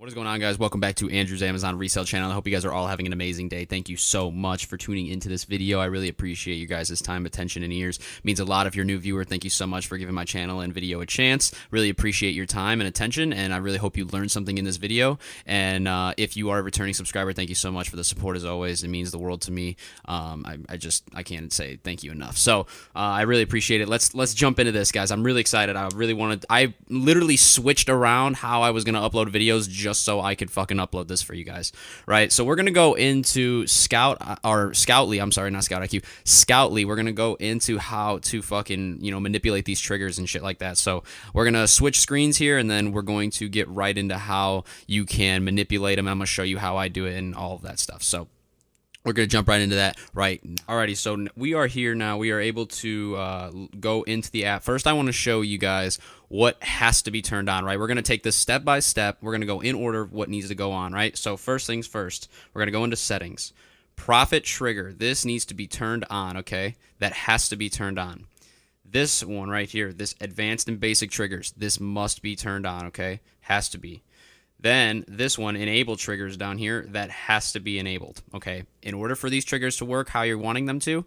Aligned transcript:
What 0.00 0.08
is 0.08 0.14
going 0.14 0.26
on, 0.26 0.40
guys? 0.40 0.58
Welcome 0.58 0.80
back 0.80 0.94
to 0.94 1.10
Andrew's 1.10 1.42
Amazon 1.42 1.76
Resale 1.76 2.06
Channel. 2.06 2.30
I 2.30 2.32
hope 2.32 2.46
you 2.46 2.52
guys 2.54 2.64
are 2.64 2.72
all 2.72 2.86
having 2.86 3.04
an 3.04 3.12
amazing 3.12 3.50
day. 3.50 3.66
Thank 3.66 3.90
you 3.90 3.98
so 3.98 4.30
much 4.30 4.64
for 4.64 4.78
tuning 4.78 5.08
into 5.08 5.28
this 5.28 5.44
video. 5.44 5.78
I 5.78 5.84
really 5.84 6.08
appreciate 6.08 6.54
you 6.54 6.66
guys' 6.66 7.02
time, 7.02 7.26
attention, 7.26 7.62
and 7.62 7.70
ears. 7.70 7.98
It 7.98 8.24
means 8.24 8.40
a 8.40 8.46
lot 8.46 8.66
if 8.66 8.74
you're 8.74 8.84
a 8.84 8.86
new 8.86 8.98
viewer. 8.98 9.24
Thank 9.24 9.44
you 9.44 9.50
so 9.50 9.66
much 9.66 9.86
for 9.86 9.98
giving 9.98 10.14
my 10.14 10.24
channel 10.24 10.60
and 10.60 10.72
video 10.72 11.02
a 11.02 11.06
chance. 11.06 11.52
Really 11.70 11.90
appreciate 11.90 12.30
your 12.30 12.46
time 12.46 12.80
and 12.80 12.88
attention, 12.88 13.34
and 13.34 13.52
I 13.52 13.58
really 13.58 13.76
hope 13.76 13.98
you 13.98 14.06
learned 14.06 14.30
something 14.30 14.56
in 14.56 14.64
this 14.64 14.78
video. 14.78 15.18
And 15.44 15.86
uh, 15.86 16.14
if 16.16 16.34
you 16.34 16.48
are 16.48 16.60
a 16.60 16.62
returning 16.62 16.94
subscriber, 16.94 17.34
thank 17.34 17.50
you 17.50 17.54
so 17.54 17.70
much 17.70 17.90
for 17.90 17.96
the 17.96 18.04
support 18.04 18.36
as 18.36 18.44
always. 18.46 18.82
It 18.82 18.88
means 18.88 19.10
the 19.10 19.18
world 19.18 19.42
to 19.42 19.52
me. 19.52 19.76
Um, 20.06 20.46
I, 20.46 20.60
I, 20.70 20.76
just 20.78 21.04
I 21.14 21.22
can't 21.22 21.52
say 21.52 21.76
thank 21.76 22.02
you 22.02 22.10
enough. 22.10 22.38
So 22.38 22.60
uh, 22.96 23.00
I 23.00 23.22
really 23.22 23.42
appreciate 23.42 23.82
it. 23.82 23.88
Let's 23.90 24.14
let's 24.14 24.32
jump 24.32 24.60
into 24.60 24.72
this, 24.72 24.92
guys. 24.92 25.10
I'm 25.10 25.24
really 25.24 25.42
excited. 25.42 25.76
I 25.76 25.90
really 25.94 26.14
wanted. 26.14 26.46
I 26.48 26.72
literally 26.88 27.36
switched 27.36 27.90
around 27.90 28.36
how 28.36 28.62
I 28.62 28.70
was 28.70 28.84
gonna 28.84 29.00
upload 29.00 29.28
videos 29.28 29.68
just 29.90 30.04
so 30.04 30.20
I 30.20 30.36
could 30.36 30.52
fucking 30.52 30.76
upload 30.76 31.08
this 31.08 31.20
for 31.20 31.34
you 31.34 31.42
guys, 31.42 31.72
right? 32.06 32.30
So 32.30 32.44
we're 32.44 32.54
gonna 32.54 32.70
go 32.70 32.94
into 32.94 33.66
Scout 33.66 34.18
uh, 34.20 34.36
or 34.44 34.72
Scoutly. 34.72 35.18
I'm 35.18 35.32
sorry, 35.32 35.50
not 35.50 35.64
Scout 35.64 35.82
IQ. 35.82 36.04
Scoutly. 36.24 36.84
We're 36.84 36.94
gonna 36.94 37.10
go 37.10 37.34
into 37.34 37.78
how 37.78 38.18
to 38.18 38.40
fucking 38.40 38.98
you 39.02 39.10
know 39.10 39.18
manipulate 39.18 39.64
these 39.64 39.80
triggers 39.80 40.18
and 40.18 40.28
shit 40.28 40.44
like 40.44 40.58
that. 40.58 40.78
So 40.78 41.02
we're 41.34 41.44
gonna 41.44 41.66
switch 41.66 41.98
screens 41.98 42.36
here, 42.36 42.56
and 42.56 42.70
then 42.70 42.92
we're 42.92 43.02
going 43.02 43.30
to 43.32 43.48
get 43.48 43.68
right 43.68 43.96
into 43.96 44.16
how 44.16 44.64
you 44.86 45.04
can 45.04 45.44
manipulate 45.44 45.96
them. 45.96 46.06
I'm 46.06 46.18
gonna 46.18 46.26
show 46.26 46.44
you 46.44 46.58
how 46.58 46.76
I 46.76 46.86
do 46.86 47.06
it 47.06 47.16
and 47.16 47.34
all 47.34 47.56
of 47.56 47.62
that 47.62 47.80
stuff. 47.80 48.04
So 48.04 48.28
we're 49.04 49.12
going 49.12 49.28
to 49.28 49.32
jump 49.32 49.48
right 49.48 49.60
into 49.60 49.76
that 49.76 49.96
right 50.14 50.42
alrighty 50.66 50.96
so 50.96 51.26
we 51.36 51.54
are 51.54 51.66
here 51.66 51.94
now. 51.94 52.18
We 52.18 52.30
are 52.32 52.40
able 52.40 52.66
to 52.66 53.16
uh, 53.16 53.50
go 53.78 54.02
into 54.02 54.30
the 54.30 54.44
app. 54.44 54.62
First 54.62 54.86
i 54.86 54.92
want 54.92 55.06
to 55.06 55.12
show 55.12 55.40
you 55.40 55.58
guys 55.58 55.98
what 56.28 56.62
has 56.62 57.02
to 57.02 57.10
be 57.10 57.22
turned 57.22 57.48
on 57.48 57.64
right? 57.64 57.78
We're 57.78 57.86
going 57.86 57.96
to 57.96 58.02
take 58.02 58.22
this 58.22 58.36
step 58.36 58.64
by 58.64 58.80
step. 58.80 59.18
We're 59.20 59.32
going 59.32 59.40
to 59.40 59.46
go 59.46 59.60
in 59.60 59.74
order 59.74 60.02
of 60.02 60.12
what 60.12 60.28
needs 60.28 60.48
to 60.48 60.54
go 60.54 60.72
on 60.72 60.92
right? 60.92 61.16
So 61.16 61.36
first 61.36 61.66
things 61.66 61.86
first 61.86 62.28
we're 62.52 62.60
going 62.60 62.68
to 62.68 62.78
go 62.78 62.84
into 62.84 62.96
settings. 62.96 63.52
Profit 63.96 64.44
trigger. 64.44 64.92
This 64.92 65.24
needs 65.24 65.44
to 65.46 65.54
be 65.54 65.66
turned 65.66 66.04
on 66.10 66.36
okay? 66.38 66.76
That 66.98 67.12
has 67.12 67.48
to 67.48 67.56
be 67.56 67.68
turned 67.70 67.98
on. 67.98 68.26
This 68.84 69.24
one 69.24 69.48
right 69.48 69.68
here 69.68 69.92
this 69.92 70.14
advanced 70.20 70.68
and 70.68 70.78
basic 70.78 71.10
triggers 71.10 71.52
this 71.56 71.80
must 71.80 72.22
be 72.22 72.36
turned 72.36 72.66
on 72.66 72.86
okay? 72.86 73.20
Has 73.42 73.68
to 73.70 73.78
be 73.78 74.02
then 74.62 75.04
this 75.08 75.38
one, 75.38 75.56
enable 75.56 75.96
triggers 75.96 76.36
down 76.36 76.58
here, 76.58 76.86
that 76.90 77.10
has 77.10 77.52
to 77.52 77.60
be 77.60 77.78
enabled, 77.78 78.22
okay? 78.34 78.64
In 78.82 78.94
order 78.94 79.14
for 79.14 79.30
these 79.30 79.44
triggers 79.44 79.76
to 79.78 79.84
work 79.84 80.10
how 80.10 80.22
you're 80.22 80.38
wanting 80.38 80.66
them 80.66 80.80
to, 80.80 81.04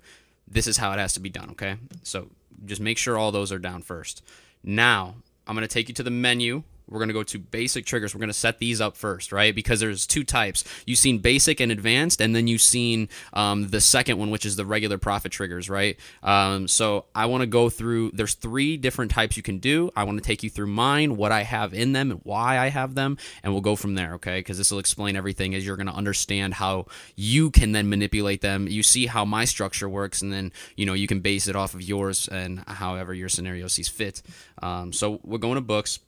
this 0.48 0.68
is 0.68 0.78
how 0.78 0.92
it 0.92 1.00
has 1.00 1.14
to 1.14 1.20
be 1.20 1.30
done, 1.30 1.52
okay? 1.52 1.78
So 2.02 2.30
just 2.66 2.82
make 2.82 2.98
sure 2.98 3.18
all 3.18 3.32
those 3.32 3.52
are 3.52 3.60
down 3.60 3.82
first. 3.82 4.24
Now, 4.64 5.16
I'm 5.46 5.56
going 5.56 5.68
to 5.68 5.74
take 5.74 5.88
you 5.88 5.96
to 5.96 6.04
the 6.04 6.12
menu 6.12 6.64
we're 6.94 7.00
going 7.00 7.10
to 7.10 7.14
go 7.14 7.24
to 7.24 7.40
basic 7.40 7.86
triggers. 7.86 8.14
We're 8.14 8.20
going 8.20 8.30
to 8.30 8.34
set 8.34 8.60
these 8.60 8.80
up 8.80 8.96
first, 8.96 9.32
right? 9.32 9.54
Because 9.54 9.80
there's 9.80 10.06
two 10.06 10.24
types. 10.24 10.64
You've 10.86 11.00
seen 11.00 11.18
basic 11.18 11.60
and 11.60 11.72
advanced, 11.72 12.22
and 12.22 12.36
then 12.36 12.48
you've 12.48 12.62
seen 12.62 13.10
um, 13.34 13.70
the 13.70 13.82
second 13.82 14.20
one, 14.20 14.30
which 14.30 14.46
is 14.46 14.56
the 14.56 14.66
regular 14.66 15.00
profit 15.00 15.32
triggers, 15.32 15.70
right? 15.70 15.98
Um, 16.22 16.68
so 16.68 17.06
I 17.16 17.26
want 17.26 17.42
to 17.42 17.48
go 17.48 17.70
through, 17.70 18.12
there's 18.14 18.36
three 18.36 18.78
different 18.78 19.12
types 19.12 19.36
you 19.36 19.44
can 19.44 19.58
do. 19.58 19.90
I 19.96 20.04
want 20.04 20.20
to 20.20 20.24
take 20.24 20.44
you 20.44 20.50
through 20.52 20.68
mine, 20.68 21.18
what 21.18 21.32
I 21.32 21.42
have 21.42 21.74
in 21.74 21.94
them, 21.94 22.12
and 22.12 22.20
why 22.24 22.60
I 22.60 22.68
have 22.68 22.94
them, 22.94 23.18
and 23.42 23.52
we'll 23.52 23.62
go 23.62 23.76
from 23.76 23.96
there, 23.96 24.14
okay? 24.14 24.40
Because 24.40 24.60
this 24.60 24.72
will 24.72 24.80
explain 24.80 25.16
everything 25.16 25.56
as 25.56 25.66
you're 25.66 25.78
going 25.78 25.88
to 25.88 25.94
understand 25.94 26.54
how 26.54 26.86
you 27.16 27.50
can 27.50 27.72
then 27.72 27.90
manipulate 27.90 28.42
them. 28.42 28.68
You 28.68 28.84
see 28.84 29.08
how 29.08 29.26
my 29.26 29.46
structure 29.46 29.90
works, 29.90 30.22
and 30.22 30.32
then, 30.32 30.52
you 30.78 30.86
know, 30.86 30.94
you 30.94 31.08
can 31.08 31.22
base 31.22 31.48
it 31.48 31.56
off 31.56 31.74
of 31.74 31.82
yours 31.82 32.28
and 32.28 32.64
however 32.68 33.14
your 33.14 33.30
scenario 33.30 33.68
sees 33.68 33.88
fit. 33.88 34.22
Um, 34.62 34.94
so 34.94 35.20
we're 35.24 35.40
going 35.40 35.56
to 35.56 35.62
books. 35.62 36.00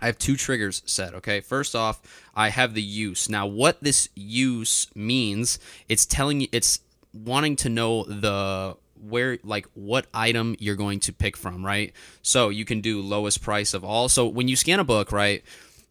I 0.00 0.06
have 0.06 0.18
two 0.18 0.36
triggers 0.36 0.82
set, 0.86 1.14
okay? 1.14 1.40
First 1.40 1.74
off, 1.74 2.00
I 2.34 2.48
have 2.48 2.74
the 2.74 2.82
use. 2.82 3.28
Now, 3.28 3.46
what 3.46 3.82
this 3.82 4.08
use 4.14 4.88
means, 4.94 5.58
it's 5.88 6.04
telling 6.04 6.40
you, 6.40 6.48
it's 6.52 6.80
wanting 7.12 7.56
to 7.56 7.68
know 7.68 8.04
the 8.04 8.76
where 9.08 9.38
like 9.44 9.66
what 9.74 10.06
item 10.14 10.56
you're 10.58 10.76
going 10.76 11.00
to 11.00 11.12
pick 11.12 11.36
from, 11.36 11.64
right? 11.64 11.92
So 12.22 12.48
you 12.48 12.64
can 12.64 12.80
do 12.80 13.02
lowest 13.02 13.42
price 13.42 13.74
of 13.74 13.84
all. 13.84 14.08
So 14.08 14.26
when 14.26 14.48
you 14.48 14.56
scan 14.56 14.80
a 14.80 14.84
book, 14.84 15.12
right, 15.12 15.44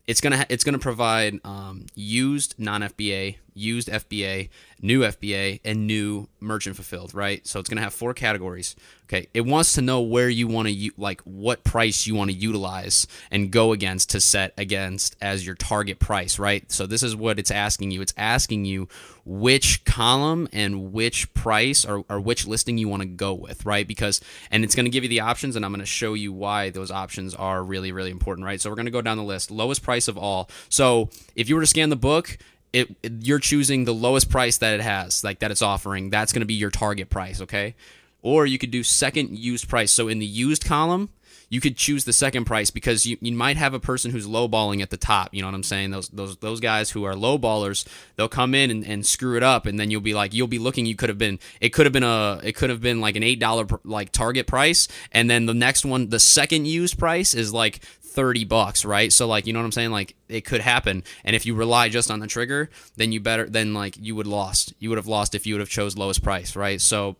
it's 0.08 0.20
gonna 0.20 0.46
it's 0.50 0.64
gonna 0.64 0.80
provide 0.80 1.40
um, 1.46 1.86
used 1.96 2.56
non 2.58 2.82
FBA, 2.82 3.38
used 3.54 3.88
FBA, 3.88 4.50
new 4.82 5.02
FBA, 5.02 5.62
and 5.64 5.88
new 5.88 6.28
merchant 6.40 6.76
fulfilled, 6.76 7.14
right? 7.14 7.46
So 7.48 7.60
it's 7.60 7.70
going 7.70 7.78
to 7.78 7.84
have 7.84 7.94
four 7.94 8.14
categories. 8.14 8.76
Okay. 9.06 9.28
It 9.34 9.42
wants 9.42 9.74
to 9.74 9.82
know 9.82 10.02
where 10.02 10.30
you 10.30 10.48
want 10.48 10.68
to, 10.70 10.92
like, 10.98 11.22
what 11.22 11.64
price 11.64 12.08
you 12.08 12.16
want 12.16 12.32
to 12.32 12.36
utilize 12.36 13.06
and 13.30 13.52
go 13.52 13.72
against 13.72 14.12
to 14.12 14.20
set 14.20 14.54
against 14.58 15.16
as 15.22 15.46
your 15.46 15.56
target 15.56 16.00
price, 16.00 16.40
right? 16.40 16.70
So 16.72 16.88
this 16.88 17.04
is 17.04 17.16
what 17.16 17.38
it's 17.38 17.52
asking 17.52 17.92
you. 17.92 18.02
It's 18.02 18.14
asking 18.18 18.66
you 18.66 18.88
which 19.26 19.86
column 19.86 20.48
and 20.52 20.92
which 20.92 21.34
price 21.34 21.86
or, 21.86 22.04
or 22.10 22.20
which 22.20 22.48
listing 22.48 22.78
you 22.78 22.88
want 22.88 23.02
to 23.04 23.08
go 23.08 23.34
with, 23.34 23.66
right? 23.66 23.88
Because, 23.88 24.20
and 24.52 24.64
it's 24.64 24.76
going 24.76 24.86
to 24.86 24.92
give 24.92 25.04
you 25.04 25.10
the 25.10 25.22
options, 25.22 25.56
and 25.56 25.64
I'm 25.64 25.72
going 25.72 25.80
to 25.80 25.86
show 25.86 26.14
you 26.14 26.34
why 26.34 26.72
those 26.72 26.92
options 26.92 27.36
are 27.36 27.64
really, 27.64 27.92
really 27.92 28.12
important, 28.12 28.46
right? 28.46 28.60
So 28.60 28.70
we're 28.70 28.76
going 28.76 28.86
to 28.86 28.92
go 28.92 29.02
down 29.02 29.18
the 29.18 29.24
list. 29.24 29.52
Lowest 29.52 29.84
price 29.84 30.08
of 30.08 30.18
all. 30.18 30.50
So 30.70 31.10
if 31.36 31.50
you 31.50 31.56
were 31.56 31.62
to 31.62 31.68
scan 31.68 31.90
the 31.90 31.96
book, 31.96 32.38
it, 32.74 32.96
you're 33.22 33.40
choosing 33.40 33.86
the 33.86 33.94
lowest 33.94 34.30
price 34.30 34.58
that 34.58 34.74
it 34.74 34.82
has, 34.82 35.24
like 35.24 35.40
that 35.40 35.52
it's 35.52 35.62
offering. 35.62 36.10
That's 36.10 36.34
going 36.34 36.42
to 36.42 36.48
be 36.48 36.56
your 36.56 36.72
target 36.72 37.10
price, 37.10 37.40
okay? 37.42 37.76
Or 38.22 38.46
you 38.46 38.58
could 38.58 38.72
do 38.72 38.84
second 38.84 39.38
used 39.38 39.70
price. 39.70 39.92
So 39.92 40.08
in 40.08 40.20
the 40.20 40.26
used 40.26 40.66
column, 40.66 41.10
you 41.50 41.62
could 41.62 41.78
choose 41.78 42.04
the 42.06 42.14
second 42.14 42.46
price 42.46 42.72
because 42.72 43.06
you, 43.06 43.16
you 43.22 43.32
might 43.32 43.58
have 43.58 43.76
a 43.76 43.80
person 43.80 44.10
who's 44.10 44.26
lowballing 44.26 44.82
at 44.82 44.90
the 44.90 44.98
top. 44.98 45.36
You 45.36 45.42
know 45.42 45.48
what 45.48 45.54
I'm 45.54 45.62
saying? 45.62 45.92
Those 45.92 46.10
those 46.10 46.38
those 46.38 46.60
guys 46.60 46.90
who 46.90 47.04
are 47.04 47.14
lowballers, 47.14 47.86
they'll 48.16 48.28
come 48.28 48.56
in 48.56 48.72
and, 48.72 48.84
and 48.84 49.06
screw 49.06 49.38
it 49.38 49.44
up, 49.44 49.68
and 49.68 49.80
then 49.80 49.92
you'll 49.92 50.02
be 50.02 50.16
like, 50.16 50.34
you'll 50.34 50.48
be 50.48 50.58
looking. 50.58 50.88
You 50.88 50.96
could 50.96 51.10
have 51.10 51.20
been, 51.20 51.38
it 51.62 51.70
could 51.70 51.86
have 51.86 51.94
been 51.94 52.04
a, 52.04 52.40
it 52.44 52.54
could 52.54 52.72
have 52.72 52.82
been 52.82 53.02
like 53.02 53.16
an 53.16 53.22
eight 53.22 53.40
dollar 53.40 53.68
like 53.84 54.12
target 54.12 54.48
price, 54.48 54.88
and 55.12 55.30
then 55.30 55.46
the 55.46 55.54
next 55.54 55.86
one, 55.86 56.10
the 56.10 56.20
second 56.20 56.66
used 56.66 56.98
price 56.98 57.36
is 57.36 57.54
like 57.54 57.82
30 58.14 58.46
bucks, 58.46 58.86
right? 58.86 59.12
So 59.12 59.28
like, 59.28 59.48
you 59.48 59.54
know 59.54 59.60
what 59.60 59.66
I'm 59.66 59.72
saying? 59.72 59.92
Like 59.92 60.16
it 60.30 60.42
could 60.46 60.62
happen. 60.62 61.04
And 61.24 61.36
if 61.36 61.46
you 61.46 61.56
rely 61.56 61.90
just 61.90 62.12
on 62.12 62.20
the 62.20 62.28
trigger, 62.28 62.70
then 62.96 63.12
you 63.12 63.20
better 63.20 63.50
then 63.50 63.74
like 63.74 63.98
you 64.00 64.16
would 64.16 64.28
lost. 64.28 64.74
You 64.80 64.90
would 64.90 64.98
have 64.98 65.08
lost 65.08 65.36
if 65.36 65.46
you 65.46 65.56
would 65.56 65.62
have 65.62 65.70
chose 65.70 65.98
lowest 65.98 66.24
price, 66.24 66.56
right? 66.56 66.80
So 66.80 67.18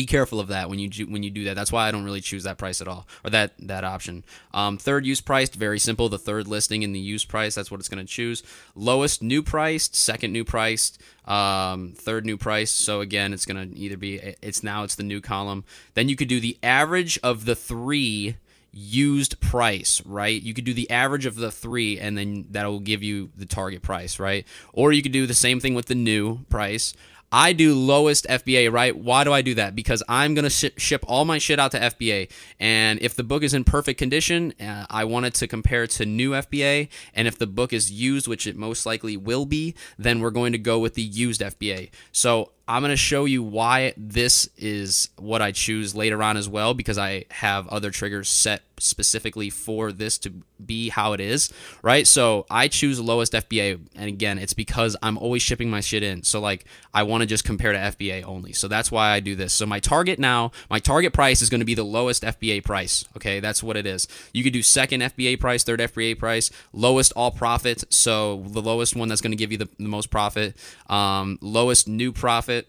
be 0.00 0.06
careful 0.06 0.40
of 0.40 0.48
that 0.48 0.70
when 0.70 0.78
you 0.78 0.88
do, 0.88 1.06
when 1.06 1.22
you 1.22 1.30
do 1.30 1.44
that. 1.44 1.56
That's 1.56 1.70
why 1.70 1.86
I 1.86 1.90
don't 1.90 2.04
really 2.04 2.22
choose 2.22 2.44
that 2.44 2.56
price 2.56 2.80
at 2.80 2.88
all 2.88 3.06
or 3.22 3.30
that 3.30 3.52
that 3.58 3.84
option. 3.84 4.24
Um, 4.54 4.78
third 4.78 5.04
use 5.04 5.20
priced, 5.20 5.54
very 5.54 5.78
simple. 5.78 6.08
The 6.08 6.18
third 6.18 6.48
listing 6.48 6.82
in 6.82 6.92
the 6.92 7.00
use 7.00 7.24
price, 7.26 7.54
that's 7.54 7.70
what 7.70 7.80
it's 7.80 7.88
going 7.88 8.04
to 8.04 8.10
choose. 8.10 8.42
Lowest 8.74 9.22
new 9.22 9.42
priced, 9.42 9.94
second 9.94 10.32
new 10.32 10.44
priced, 10.44 11.02
um, 11.26 11.92
third 11.94 12.24
new 12.24 12.38
price. 12.38 12.70
So 12.70 13.02
again, 13.02 13.34
it's 13.34 13.44
going 13.44 13.68
to 13.68 13.78
either 13.78 13.98
be 13.98 14.14
it's 14.40 14.62
now 14.62 14.84
it's 14.84 14.94
the 14.94 15.02
new 15.02 15.20
column. 15.20 15.64
Then 15.92 16.08
you 16.08 16.16
could 16.16 16.28
do 16.28 16.40
the 16.40 16.56
average 16.62 17.18
of 17.22 17.44
the 17.44 17.54
three 17.54 18.36
used 18.72 19.40
price, 19.40 20.02
right? 20.04 20.40
You 20.40 20.54
could 20.54 20.64
do 20.64 20.74
the 20.74 20.90
average 20.90 21.26
of 21.26 21.36
the 21.36 21.50
three 21.50 21.98
and 21.98 22.16
then 22.16 22.46
that'll 22.50 22.80
give 22.80 23.02
you 23.02 23.30
the 23.36 23.46
target 23.46 23.82
price, 23.82 24.18
right? 24.18 24.46
Or 24.72 24.92
you 24.92 25.02
could 25.02 25.12
do 25.12 25.26
the 25.26 25.34
same 25.34 25.60
thing 25.60 25.74
with 25.74 25.86
the 25.86 25.94
new 25.94 26.44
price. 26.44 26.94
I 27.32 27.52
do 27.52 27.74
lowest 27.74 28.26
FBA, 28.26 28.72
right? 28.72 28.96
Why 28.96 29.22
do 29.22 29.32
I 29.32 29.42
do 29.42 29.54
that? 29.54 29.76
Because 29.76 30.02
I'm 30.08 30.34
going 30.34 30.44
to 30.44 30.50
sh- 30.50 30.72
ship 30.76 31.04
all 31.06 31.24
my 31.24 31.38
shit 31.38 31.60
out 31.60 31.70
to 31.72 31.78
FBA. 31.78 32.30
And 32.58 33.00
if 33.00 33.14
the 33.14 33.22
book 33.22 33.44
is 33.44 33.54
in 33.54 33.62
perfect 33.62 33.98
condition, 33.98 34.52
uh, 34.60 34.86
I 34.90 35.04
want 35.04 35.26
it 35.26 35.34
to 35.34 35.46
compare 35.46 35.86
to 35.86 36.06
new 36.06 36.32
FBA. 36.32 36.88
And 37.14 37.28
if 37.28 37.38
the 37.38 37.46
book 37.46 37.72
is 37.72 37.92
used, 37.92 38.26
which 38.26 38.48
it 38.48 38.56
most 38.56 38.84
likely 38.84 39.16
will 39.16 39.46
be, 39.46 39.76
then 39.96 40.20
we're 40.20 40.30
going 40.30 40.52
to 40.52 40.58
go 40.58 40.80
with 40.80 40.94
the 40.94 41.02
used 41.02 41.40
FBA. 41.40 41.90
So 42.10 42.50
I'm 42.70 42.82
going 42.82 42.90
to 42.90 42.96
show 42.96 43.24
you 43.24 43.42
why 43.42 43.94
this 43.96 44.48
is 44.56 45.08
what 45.16 45.42
I 45.42 45.50
choose 45.50 45.96
later 45.96 46.22
on 46.22 46.36
as 46.36 46.48
well 46.48 46.72
because 46.72 46.98
I 46.98 47.24
have 47.30 47.66
other 47.66 47.90
triggers 47.90 48.28
set 48.28 48.62
specifically 48.78 49.50
for 49.50 49.92
this 49.92 50.18
to 50.18 50.32
be 50.64 50.88
how 50.88 51.12
it 51.12 51.20
is, 51.20 51.52
right? 51.82 52.06
So 52.06 52.46
I 52.48 52.68
choose 52.68 53.00
lowest 53.00 53.32
FBA. 53.32 53.80
And 53.96 54.08
again, 54.08 54.38
it's 54.38 54.52
because 54.52 54.96
I'm 55.02 55.18
always 55.18 55.42
shipping 55.42 55.68
my 55.68 55.80
shit 55.80 56.02
in. 56.02 56.22
So 56.22 56.40
like 56.40 56.64
I 56.94 57.02
want 57.02 57.22
to 57.22 57.26
just 57.26 57.44
compare 57.44 57.72
to 57.72 57.78
FBA 57.78 58.24
only. 58.24 58.52
So 58.52 58.68
that's 58.68 58.90
why 58.90 59.10
I 59.10 59.20
do 59.20 59.34
this. 59.34 59.52
So 59.52 59.66
my 59.66 59.80
target 59.80 60.18
now, 60.18 60.52
my 60.70 60.78
target 60.78 61.12
price 61.12 61.42
is 61.42 61.50
going 61.50 61.60
to 61.60 61.64
be 61.64 61.74
the 61.74 61.82
lowest 61.82 62.22
FBA 62.22 62.64
price. 62.64 63.04
Okay. 63.16 63.40
That's 63.40 63.62
what 63.62 63.76
it 63.76 63.86
is. 63.86 64.06
You 64.32 64.44
could 64.44 64.52
do 64.52 64.62
second 64.62 65.00
FBA 65.02 65.40
price, 65.40 65.64
third 65.64 65.80
FBA 65.80 66.18
price, 66.18 66.50
lowest 66.72 67.12
all 67.16 67.30
profit. 67.30 67.84
So 67.92 68.44
the 68.46 68.62
lowest 68.62 68.94
one 68.94 69.08
that's 69.08 69.20
going 69.20 69.32
to 69.32 69.36
give 69.36 69.52
you 69.52 69.58
the, 69.58 69.68
the 69.78 69.88
most 69.88 70.10
profit, 70.10 70.56
um, 70.88 71.38
lowest 71.40 71.88
new 71.88 72.12
profit 72.12 72.59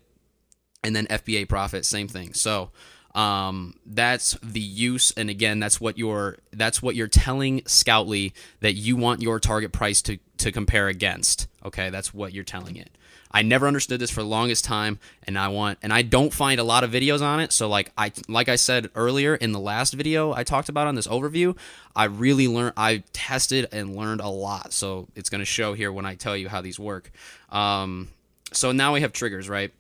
and 0.84 0.96
then 0.96 1.08
FBA 1.08 1.48
profit, 1.48 1.86
same 1.86 2.08
thing. 2.08 2.34
So 2.34 2.72
um, 3.14 3.76
that's 3.86 4.38
the 4.42 4.60
use, 4.60 5.12
and 5.18 5.30
again, 5.30 5.60
that's 5.60 5.82
what 5.82 5.98
you're 5.98 6.38
that's 6.52 6.82
what 6.82 6.96
you're 6.96 7.08
telling 7.08 7.62
Scoutly 7.66 8.34
that 8.62 8.74
you 8.74 8.96
want 8.96 9.22
your 9.22 9.40
target 9.40 9.72
price 9.72 10.02
to 10.04 10.18
to 10.38 10.52
compare 10.52 10.88
against. 10.88 11.48
Okay, 11.66 11.90
that's 11.90 12.14
what 12.14 12.34
you're 12.34 12.44
telling 12.44 12.78
it. 12.78 12.90
I 13.34 13.44
never 13.44 13.68
understood 13.68 14.00
this 14.00 14.12
for 14.12 14.22
the 14.22 14.28
longest 14.28 14.66
time, 14.66 15.00
and 15.24 15.38
I 15.38 15.50
want 15.50 15.80
and 15.82 15.92
I 15.92 16.02
don't 16.04 16.34
find 16.34 16.60
a 16.60 16.64
lot 16.64 16.84
of 16.84 16.92
videos 16.92 17.22
on 17.22 17.42
it. 17.42 17.52
So 17.52 17.68
like 17.68 17.92
I 17.98 18.14
like 18.30 18.48
I 18.48 18.56
said 18.56 18.90
earlier 18.96 19.36
in 19.36 19.52
the 19.52 19.60
last 19.60 19.94
video 19.94 20.34
I 20.34 20.44
talked 20.44 20.70
about 20.70 20.88
on 20.88 20.96
this 20.96 21.08
overview, 21.08 21.58
I 21.96 22.06
really 22.06 22.48
learned 22.48 22.74
I 22.78 23.04
tested 23.12 23.68
and 23.74 23.96
learned 23.96 24.22
a 24.22 24.30
lot. 24.30 24.72
So 24.72 25.08
it's 25.16 25.30
gonna 25.30 25.46
show 25.46 25.74
here 25.74 25.92
when 25.92 26.06
I 26.06 26.16
tell 26.16 26.36
you 26.36 26.48
how 26.48 26.62
these 26.62 26.80
work. 26.80 27.12
Um, 27.50 28.10
so 28.54 28.72
now 28.72 28.94
we 28.94 29.02
have 29.02 29.14
triggers, 29.14 29.50
right? 29.50 29.72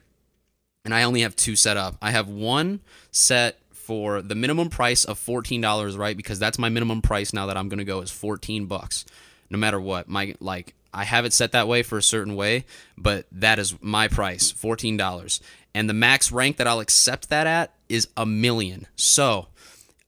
And 0.83 0.93
I 0.93 1.03
only 1.03 1.21
have 1.21 1.35
two 1.35 1.55
set 1.55 1.77
up. 1.77 1.95
I 2.01 2.11
have 2.11 2.27
one 2.27 2.79
set 3.11 3.59
for 3.71 4.21
the 4.21 4.35
minimum 4.35 4.69
price 4.69 5.03
of 5.05 5.19
$14, 5.19 5.97
right? 5.97 6.17
Because 6.17 6.39
that's 6.39 6.57
my 6.57 6.69
minimum 6.69 7.01
price 7.01 7.33
now 7.33 7.45
that 7.47 7.57
I'm 7.57 7.69
going 7.69 7.79
to 7.79 7.85
go 7.85 8.01
is 8.01 8.11
14 8.11 8.65
bucks. 8.65 9.05
No 9.49 9.57
matter 9.57 9.81
what. 9.81 10.07
My 10.07 10.33
like 10.39 10.73
I 10.93 11.03
have 11.03 11.25
it 11.25 11.33
set 11.33 11.51
that 11.51 11.67
way 11.67 11.83
for 11.83 11.97
a 11.97 12.03
certain 12.03 12.35
way, 12.35 12.65
but 12.97 13.25
that 13.31 13.59
is 13.59 13.75
my 13.81 14.07
price, 14.07 14.51
$14. 14.51 15.41
And 15.73 15.89
the 15.89 15.93
max 15.93 16.31
rank 16.31 16.57
that 16.57 16.67
I'll 16.67 16.79
accept 16.79 17.29
that 17.29 17.47
at 17.47 17.73
is 17.87 18.09
a 18.17 18.25
million. 18.25 18.87
So, 18.95 19.47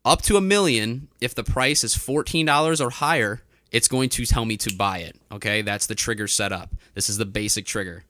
up 0.04 0.22
to 0.24 0.36
a 0.36 0.42
million, 0.42 1.08
if 1.22 1.34
the 1.34 1.44
price 1.44 1.84
is 1.84 1.96
$14 1.96 2.86
or 2.86 2.90
higher, 2.90 3.44
it's 3.72 3.88
going 3.88 4.10
to 4.10 4.26
tell 4.26 4.46
me 4.46 4.58
to 4.58 4.76
buy 4.76 5.00
it. 5.00 5.16
Okay, 5.32 5.62
that's 5.62 5.88
the 5.88 5.96
trigger 5.96 6.28
set 6.28 6.52
up. 6.52 6.76
This 6.94 7.10
is 7.10 7.18
the 7.18 7.26
basic 7.26 7.66
trigger. 7.66 8.04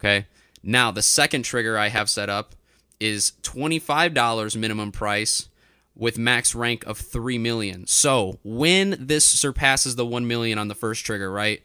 Okay, 0.00 0.26
now 0.64 0.90
the 0.90 1.02
second 1.02 1.42
trigger 1.42 1.78
I 1.78 1.88
have 1.88 2.08
set 2.10 2.28
up 2.28 2.54
is 3.00 3.32
$25 3.42 4.56
minimum 4.56 4.92
price 4.92 5.48
with 5.96 6.18
max 6.18 6.54
rank 6.54 6.84
of 6.86 6.98
3 6.98 7.38
million. 7.38 7.86
So, 7.86 8.38
when 8.42 8.96
this 8.98 9.24
surpasses 9.24 9.96
the 9.96 10.06
1 10.06 10.26
million 10.26 10.58
on 10.58 10.68
the 10.68 10.74
first 10.74 11.04
trigger, 11.04 11.30
right? 11.30 11.62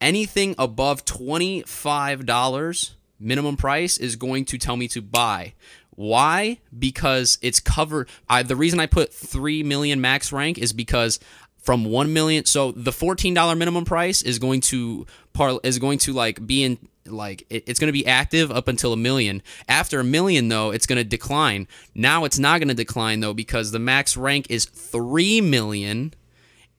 Anything 0.00 0.54
above 0.58 1.04
$25 1.04 2.94
minimum 3.18 3.56
price 3.56 3.96
is 3.98 4.16
going 4.16 4.44
to 4.46 4.58
tell 4.58 4.76
me 4.76 4.88
to 4.88 5.00
buy. 5.00 5.54
Why? 5.90 6.58
Because 6.76 7.38
it's 7.40 7.60
covered. 7.60 8.08
I, 8.28 8.42
the 8.42 8.56
reason 8.56 8.80
I 8.80 8.86
put 8.86 9.12
3 9.12 9.62
million 9.62 10.00
max 10.00 10.32
rank 10.32 10.58
is 10.58 10.72
because 10.72 11.18
from 11.58 11.86
1 11.86 12.12
million 12.12 12.44
so 12.44 12.72
the 12.72 12.90
$14 12.90 13.56
minimum 13.56 13.86
price 13.86 14.20
is 14.20 14.38
going 14.38 14.60
to 14.60 15.06
par 15.32 15.58
is 15.62 15.78
going 15.78 15.96
to 15.96 16.12
like 16.12 16.46
be 16.46 16.62
in 16.62 16.76
like 17.06 17.46
it, 17.50 17.64
it's 17.66 17.78
going 17.78 17.88
to 17.88 17.92
be 17.92 18.06
active 18.06 18.50
up 18.50 18.68
until 18.68 18.92
a 18.92 18.96
million. 18.96 19.42
After 19.68 20.00
a 20.00 20.04
million 20.04 20.48
though 20.48 20.70
it's 20.70 20.86
going 20.86 20.98
to 20.98 21.04
decline. 21.04 21.68
Now 21.94 22.24
it's 22.24 22.38
not 22.38 22.58
going 22.58 22.68
to 22.68 22.74
decline 22.74 23.20
though 23.20 23.34
because 23.34 23.70
the 23.70 23.78
max 23.78 24.16
rank 24.16 24.46
is 24.50 24.64
3 24.64 25.40
million 25.40 26.14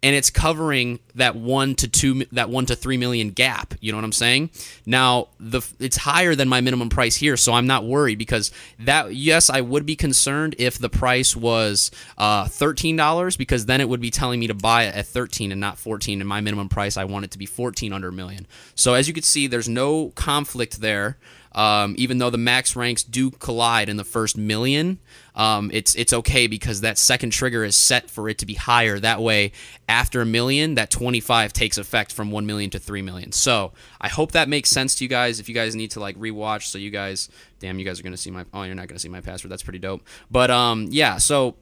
and 0.03 0.15
it's 0.15 0.29
covering 0.29 0.99
that 1.15 1.35
one 1.35 1.75
to 1.75 1.87
two 1.87 2.25
that 2.31 2.49
one 2.49 2.65
to 2.67 2.75
three 2.75 2.97
million 2.97 3.31
gap. 3.31 3.73
You 3.79 3.91
know 3.91 3.97
what 3.97 4.05
i'm 4.05 4.11
saying? 4.11 4.51
Now 4.85 5.29
the 5.39 5.61
it's 5.79 5.97
higher 5.97 6.35
than 6.35 6.47
my 6.47 6.61
minimum 6.61 6.89
price 6.89 7.15
here 7.15 7.37
so 7.37 7.53
i'm 7.53 7.67
not 7.67 7.85
worried 7.85 8.17
because 8.17 8.51
that 8.79 9.15
yes 9.15 9.49
i 9.49 9.61
would 9.61 9.85
be 9.85 9.95
concerned 9.95 10.55
if 10.57 10.77
the 10.77 10.89
price 10.89 11.35
was 11.35 11.91
uh, 12.17 12.45
$13 12.45 13.37
because 13.37 13.65
then 13.65 13.81
it 13.81 13.89
would 13.89 14.01
be 14.01 14.11
telling 14.11 14.39
me 14.39 14.47
to 14.47 14.53
buy 14.53 14.83
it 14.83 14.95
at 14.95 15.05
13 15.05 15.51
and 15.51 15.61
not 15.61 15.77
14 15.77 16.21
and 16.21 16.27
my 16.27 16.41
minimum 16.41 16.69
price 16.69 16.97
i 16.97 17.03
want 17.03 17.25
it 17.25 17.31
to 17.31 17.37
be 17.37 17.45
14 17.45 17.93
under 17.93 18.09
a 18.09 18.13
million. 18.13 18.47
So 18.75 18.93
as 18.93 19.07
you 19.07 19.13
can 19.13 19.23
see 19.23 19.47
there's 19.47 19.69
no 19.69 20.09
conflict 20.11 20.81
there 20.81 21.17
um, 21.55 21.95
even 21.97 22.17
though 22.17 22.29
the 22.29 22.37
max 22.37 22.75
ranks 22.75 23.01
do 23.01 23.31
collide 23.31 23.87
in 23.87 23.95
the 23.95 24.03
first 24.03 24.37
million, 24.37 24.99
um, 25.35 25.71
it's 25.73 25.95
it's 25.95 26.11
okay 26.11 26.47
because 26.47 26.81
that 26.81 26.97
second 26.97 27.29
trigger 27.29 27.63
is 27.63 27.77
set 27.77 28.09
for 28.09 28.27
it 28.27 28.37
to 28.39 28.45
be 28.45 28.55
higher. 28.55 28.99
That 28.99 29.21
way, 29.21 29.53
after 29.87 30.21
a 30.21 30.25
million, 30.25 30.75
that 30.75 30.91
25 30.91 31.53
takes 31.53 31.77
effect 31.77 32.11
from 32.11 32.29
1 32.29 32.45
million 32.45 32.69
to 32.71 32.79
3 32.79 33.01
million. 33.01 33.31
So 33.31 33.71
I 34.01 34.09
hope 34.09 34.33
that 34.33 34.49
makes 34.49 34.69
sense 34.69 34.95
to 34.95 35.05
you 35.05 35.09
guys. 35.09 35.39
If 35.39 35.47
you 35.47 35.55
guys 35.55 35.75
need 35.75 35.91
to 35.91 36.01
like 36.01 36.17
rewatch, 36.17 36.63
so 36.63 36.77
you 36.77 36.91
guys, 36.91 37.29
damn, 37.59 37.79
you 37.79 37.85
guys 37.85 38.01
are 38.01 38.03
gonna 38.03 38.17
see 38.17 38.31
my. 38.31 38.45
Oh, 38.53 38.63
you're 38.63 38.75
not 38.75 38.89
gonna 38.89 38.99
see 38.99 39.09
my 39.09 39.21
password. 39.21 39.49
That's 39.49 39.63
pretty 39.63 39.79
dope. 39.79 40.05
But 40.29 40.51
um, 40.51 40.89
yeah. 40.91 41.17
So 41.17 41.55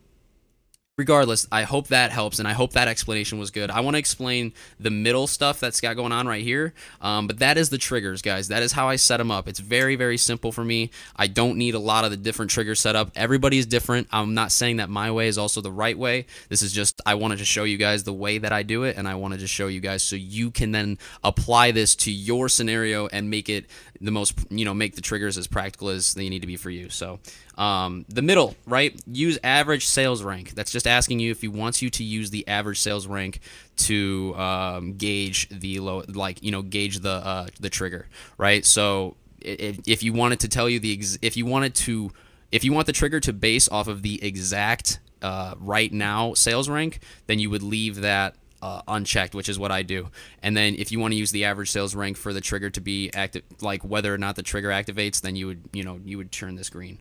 regardless, 0.98 1.48
I 1.52 1.64
hope 1.64 1.88
that 1.88 2.12
helps, 2.12 2.38
and 2.38 2.48
I 2.48 2.54
hope 2.54 2.74
that 2.74 2.88
explanation 2.88 3.40
was 3.40 3.50
good. 3.50 3.72
I 3.72 3.80
want 3.80 3.96
to 3.96 4.00
explain 4.00 4.54
the 4.80 4.92
middle 4.92 5.26
stuff 5.26 5.60
that's 5.60 5.82
got 5.82 5.96
going 5.96 6.12
on 6.12 6.28
right 6.28 6.44
here, 6.44 6.74
um, 7.02 7.26
but 7.26 7.40
that 7.40 7.58
is 7.58 7.70
the 7.72 7.80
triggers, 7.80 8.22
guys. 8.22 8.50
That 8.50 8.62
is 8.62 8.74
how 8.74 8.90
I 8.90 8.98
set 8.98 9.18
them 9.18 9.32
up. 9.32 9.48
It's 9.48 9.60
very, 9.60 9.96
very 9.96 10.18
simple 10.18 10.52
for 10.52 10.64
me. 10.64 10.92
I 11.16 11.26
don't 11.26 11.58
need 11.58 11.74
a 11.74 11.80
lot 11.80 12.06
of 12.06 12.12
the 12.12 12.18
different 12.18 12.52
triggers 12.52 12.80
set 12.80 12.96
up. 12.96 13.12
Everybody 13.16 13.58
is 13.58 13.66
different. 13.66 14.08
I'm 14.12 14.36
not 14.36 14.52
saying 14.52 14.78
that 14.78 14.90
my 14.90 15.10
way 15.10 15.28
is 15.28 15.38
also 15.40 15.62
the 15.62 15.72
right 15.72 15.98
way. 15.98 16.28
This 16.50 16.62
is 16.62 16.72
just 16.72 17.02
I 17.08 17.16
wanted 17.16 17.40
to 17.40 17.46
show 17.46 17.64
you 17.64 17.78
guys 17.78 18.04
the 18.04 18.14
way 18.14 18.38
that 18.38 18.54
I 18.54 18.62
do 18.62 18.84
it, 18.84 18.96
and 18.96 19.08
I 19.08 19.16
wanted 19.16 19.40
to 19.40 19.48
show 19.48 19.68
you 19.68 19.80
guys 19.80 20.04
so 20.04 20.16
you 20.16 20.52
can 20.52 20.72
then 20.72 21.00
apply 21.24 21.72
this 21.72 21.96
to 21.96 22.12
your 22.12 22.50
scenario 22.50 23.08
and 23.08 23.32
make 23.32 23.50
it 23.50 23.66
the 24.04 24.12
most, 24.12 24.34
you 24.50 24.66
know, 24.66 24.74
make 24.74 24.96
the 24.96 25.02
triggers 25.02 25.38
as 25.38 25.48
practical 25.48 25.90
as 25.90 26.14
they 26.14 26.28
need 26.30 26.42
to 26.42 26.48
be 26.48 26.58
for 26.58 26.70
you. 26.70 26.90
So 26.90 27.20
um, 27.58 28.06
the 28.10 28.22
middle, 28.22 28.56
right? 28.68 29.00
Use 29.08 29.40
average 29.44 29.86
sales 29.86 30.22
rank. 30.22 30.52
That's 30.52 30.72
just 30.72 30.86
asking 30.86 31.20
you 31.20 31.32
if 31.32 31.42
he 31.42 31.48
wants 31.48 31.82
you 31.82 31.90
to 31.92 32.04
use 32.04 32.30
the 32.30 32.48
average 32.48 32.80
sales 32.80 33.08
rank 33.08 33.40
to 33.78 34.36
um, 34.38 34.94
gauge 34.94 35.48
the 35.50 35.80
low, 35.80 36.04
like 36.08 36.44
you 36.44 36.52
know, 36.52 36.62
gauge 36.62 37.00
the 37.00 37.12
uh, 37.12 37.48
the 37.60 37.70
trigger, 37.70 38.08
right? 38.38 38.66
So 38.66 39.16
if, 39.40 39.80
if 39.88 40.04
you 40.04 40.14
wanted 40.14 40.42
to 40.42 40.48
tell 40.48 40.70
you 40.70 40.80
the 40.80 40.94
ex- 40.94 41.18
if 41.22 41.38
you 41.38 41.46
wanted 41.46 41.74
to 41.76 42.12
if 42.52 42.64
you 42.64 42.74
want 42.74 42.88
the 42.88 42.94
trigger 42.94 43.20
to 43.22 43.34
base 43.34 43.70
off 43.70 43.88
of 43.88 44.02
the 44.02 44.24
exact 44.24 45.00
uh, 45.22 45.56
right 45.60 45.92
now 45.92 46.34
sales 46.34 46.68
rank, 46.70 47.00
then 47.28 47.40
you 47.40 47.50
would 47.50 47.64
leave 47.64 48.02
that 48.02 48.36
uh, 48.64 48.82
unchecked, 48.88 49.36
which 49.36 49.50
is 49.50 49.60
what 49.60 49.72
I 49.72 49.82
do. 49.82 50.08
And 50.42 50.56
then 50.56 50.76
if 50.76 50.90
you 50.90 51.00
want 51.00 51.12
to 51.12 51.18
use 51.18 51.32
the 51.32 51.44
average 51.44 51.70
sales 51.70 51.94
rank 51.94 52.16
for 52.16 52.32
the 52.32 52.40
trigger 52.40 52.70
to 52.70 52.80
be 52.80 53.12
active, 53.14 53.44
like 53.60 53.84
whether 53.84 54.14
or 54.14 54.18
not 54.18 54.38
the 54.38 54.42
trigger 54.42 54.70
activates, 54.70 55.20
then 55.20 55.36
you 55.36 55.48
would 55.48 55.64
you 55.74 55.84
know 55.84 56.00
you 56.06 56.18
would 56.18 56.32
turn 56.32 56.56
this 56.56 56.70
green. 56.70 57.00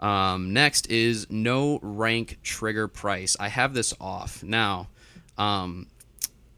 Um, 0.00 0.52
next 0.52 0.90
is 0.90 1.30
no 1.30 1.78
rank 1.80 2.38
trigger 2.42 2.88
price. 2.88 3.36
I 3.38 3.48
have 3.48 3.72
this 3.72 3.94
off 4.00 4.42
now. 4.42 4.88
Um, 5.38 5.86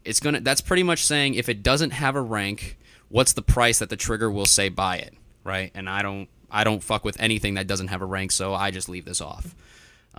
it's 0.03 0.19
gonna. 0.19 0.39
That's 0.39 0.61
pretty 0.61 0.83
much 0.83 1.05
saying 1.05 1.35
if 1.35 1.47
it 1.47 1.61
doesn't 1.61 1.91
have 1.91 2.15
a 2.15 2.21
rank, 2.21 2.79
what's 3.09 3.33
the 3.33 3.43
price 3.43 3.77
that 3.79 3.91
the 3.91 3.97
trigger 3.97 4.31
will 4.31 4.47
say 4.47 4.69
buy 4.69 4.97
it, 4.97 5.13
right? 5.43 5.69
And 5.75 5.87
I 5.87 6.01
don't. 6.01 6.27
I 6.49 6.63
don't 6.63 6.81
fuck 6.81 7.05
with 7.05 7.21
anything 7.21 7.53
that 7.53 7.67
doesn't 7.67 7.89
have 7.89 8.01
a 8.01 8.05
rank, 8.07 8.31
so 8.31 8.55
I 8.55 8.71
just 8.71 8.89
leave 8.89 9.05
this 9.05 9.21
off. 9.21 9.53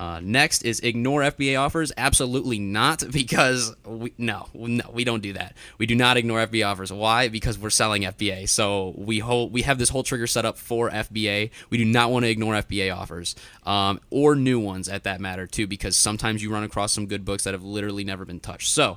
Uh, 0.00 0.18
next 0.22 0.62
is 0.62 0.80
ignore 0.80 1.20
FBA 1.20 1.60
offers. 1.60 1.92
Absolutely 1.94 2.58
not, 2.58 3.04
because 3.12 3.76
we, 3.84 4.14
no, 4.16 4.48
no, 4.54 4.90
we 4.94 5.04
don't 5.04 5.20
do 5.20 5.34
that. 5.34 5.54
We 5.76 5.84
do 5.84 5.94
not 5.94 6.16
ignore 6.16 6.46
FBA 6.46 6.66
offers. 6.66 6.90
Why? 6.90 7.28
Because 7.28 7.58
we're 7.58 7.68
selling 7.68 8.02
FBA. 8.02 8.48
So 8.48 8.94
we 8.96 9.18
hold, 9.18 9.52
we 9.52 9.60
have 9.62 9.78
this 9.78 9.90
whole 9.90 10.02
trigger 10.02 10.26
set 10.26 10.46
up 10.46 10.56
for 10.56 10.88
FBA. 10.88 11.50
We 11.68 11.76
do 11.76 11.84
not 11.84 12.10
want 12.10 12.24
to 12.24 12.30
ignore 12.30 12.54
FBA 12.54 12.96
offers 12.96 13.36
um, 13.66 14.00
or 14.08 14.34
new 14.34 14.58
ones 14.58 14.88
at 14.88 15.04
that 15.04 15.20
matter 15.20 15.46
too, 15.46 15.66
because 15.66 15.96
sometimes 15.96 16.42
you 16.42 16.50
run 16.50 16.64
across 16.64 16.92
some 16.92 17.04
good 17.04 17.26
books 17.26 17.44
that 17.44 17.52
have 17.52 17.62
literally 17.62 18.02
never 18.02 18.24
been 18.24 18.40
touched. 18.40 18.70
So 18.70 18.96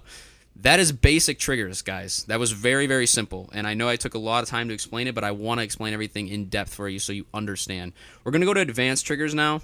that 0.55 0.79
is 0.79 0.93
basic 0.93 1.37
triggers, 1.37 1.81
guys. 1.81 2.23
That 2.29 2.39
was 2.39 2.53
very, 2.53 2.87
very 2.87 3.07
simple. 3.07 3.49
And 3.53 3.67
I 3.67 3.73
know 3.73 3.89
I 3.89 3.97
took 3.97 4.13
a 4.13 4.19
lot 4.19 4.43
of 4.43 4.49
time 4.49 4.69
to 4.69 4.73
explain 4.73 5.07
it, 5.07 5.15
but 5.15 5.25
I 5.25 5.31
want 5.31 5.59
to 5.59 5.65
explain 5.65 5.93
everything 5.93 6.29
in 6.29 6.45
depth 6.45 6.73
for 6.73 6.87
you 6.87 6.99
so 6.99 7.11
you 7.11 7.25
understand. 7.33 7.91
We're 8.23 8.31
going 8.31 8.41
to 8.41 8.47
go 8.47 8.53
to 8.53 8.61
advanced 8.61 9.05
triggers 9.05 9.35
now 9.35 9.59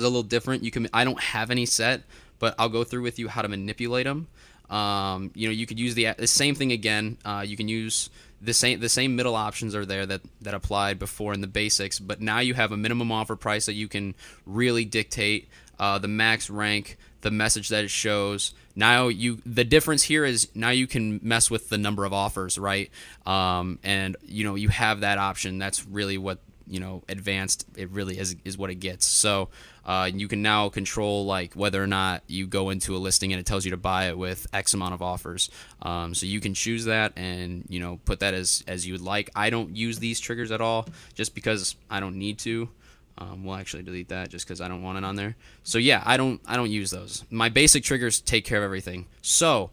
a 0.00 0.04
little 0.04 0.22
different. 0.22 0.62
You 0.62 0.70
can 0.70 0.88
I 0.92 1.02
don't 1.02 1.20
have 1.20 1.50
any 1.50 1.66
set, 1.66 2.02
but 2.38 2.54
I'll 2.56 2.68
go 2.68 2.84
through 2.84 3.02
with 3.02 3.18
you 3.18 3.26
how 3.26 3.42
to 3.42 3.48
manipulate 3.48 4.06
them. 4.06 4.28
Um, 4.70 5.32
you 5.34 5.48
know, 5.48 5.52
you 5.52 5.66
could 5.66 5.80
use 5.80 5.96
the, 5.96 6.14
the 6.16 6.28
same 6.28 6.54
thing 6.54 6.70
again. 6.70 7.16
Uh, 7.24 7.44
you 7.44 7.56
can 7.56 7.66
use 7.66 8.08
the 8.40 8.54
same 8.54 8.78
the 8.78 8.88
same 8.88 9.16
middle 9.16 9.34
options 9.34 9.74
are 9.74 9.84
there 9.84 10.06
that 10.06 10.20
that 10.42 10.54
applied 10.54 11.00
before 11.00 11.34
in 11.34 11.40
the 11.40 11.48
basics, 11.48 11.98
but 11.98 12.20
now 12.20 12.38
you 12.38 12.54
have 12.54 12.70
a 12.70 12.76
minimum 12.76 13.10
offer 13.10 13.34
price 13.34 13.66
that 13.66 13.72
you 13.72 13.88
can 13.88 14.14
really 14.46 14.84
dictate 14.84 15.48
uh, 15.80 15.98
the 15.98 16.06
max 16.06 16.48
rank, 16.48 16.96
the 17.22 17.32
message 17.32 17.68
that 17.70 17.82
it 17.82 17.90
shows. 17.90 18.54
Now 18.76 19.08
you 19.08 19.42
the 19.44 19.64
difference 19.64 20.04
here 20.04 20.24
is 20.24 20.46
now 20.54 20.70
you 20.70 20.86
can 20.86 21.18
mess 21.24 21.50
with 21.50 21.70
the 21.70 21.78
number 21.78 22.04
of 22.04 22.12
offers, 22.12 22.56
right? 22.56 22.88
Um, 23.26 23.80
and 23.82 24.16
you 24.24 24.44
know 24.44 24.54
you 24.54 24.68
have 24.68 25.00
that 25.00 25.18
option. 25.18 25.58
That's 25.58 25.84
really 25.88 26.18
what 26.18 26.38
you 26.68 26.80
know 26.80 27.02
advanced 27.08 27.66
it 27.76 27.90
really 27.90 28.18
is 28.18 28.36
is 28.44 28.58
what 28.58 28.70
it 28.70 28.76
gets 28.76 29.06
so 29.06 29.48
uh, 29.88 30.10
you 30.12 30.28
can 30.28 30.42
now 30.42 30.68
control 30.68 31.24
like 31.24 31.54
whether 31.54 31.82
or 31.82 31.86
not 31.86 32.22
you 32.26 32.46
go 32.46 32.68
into 32.68 32.94
a 32.94 32.98
listing 32.98 33.32
and 33.32 33.40
it 33.40 33.46
tells 33.46 33.64
you 33.64 33.70
to 33.70 33.76
buy 33.76 34.08
it 34.08 34.18
with 34.18 34.46
x 34.52 34.74
amount 34.74 34.92
of 34.92 35.00
offers 35.00 35.50
um, 35.82 36.14
so 36.14 36.26
you 36.26 36.40
can 36.40 36.52
choose 36.54 36.84
that 36.84 37.12
and 37.16 37.64
you 37.68 37.80
know 37.80 37.98
put 38.04 38.20
that 38.20 38.34
as 38.34 38.62
as 38.68 38.86
you 38.86 38.92
would 38.92 39.00
like 39.00 39.30
i 39.34 39.50
don't 39.50 39.74
use 39.74 39.98
these 39.98 40.20
triggers 40.20 40.52
at 40.52 40.60
all 40.60 40.86
just 41.14 41.34
because 41.34 41.74
i 41.90 41.98
don't 41.98 42.16
need 42.16 42.38
to 42.38 42.68
um, 43.16 43.44
we'll 43.44 43.56
actually 43.56 43.82
delete 43.82 44.10
that 44.10 44.28
just 44.28 44.46
because 44.46 44.60
i 44.60 44.68
don't 44.68 44.82
want 44.82 44.98
it 44.98 45.04
on 45.04 45.16
there 45.16 45.34
so 45.64 45.78
yeah 45.78 46.02
i 46.04 46.16
don't 46.16 46.40
i 46.46 46.54
don't 46.54 46.70
use 46.70 46.90
those 46.90 47.24
my 47.30 47.48
basic 47.48 47.82
triggers 47.82 48.20
take 48.20 48.44
care 48.44 48.58
of 48.58 48.64
everything 48.64 49.06
so 49.22 49.70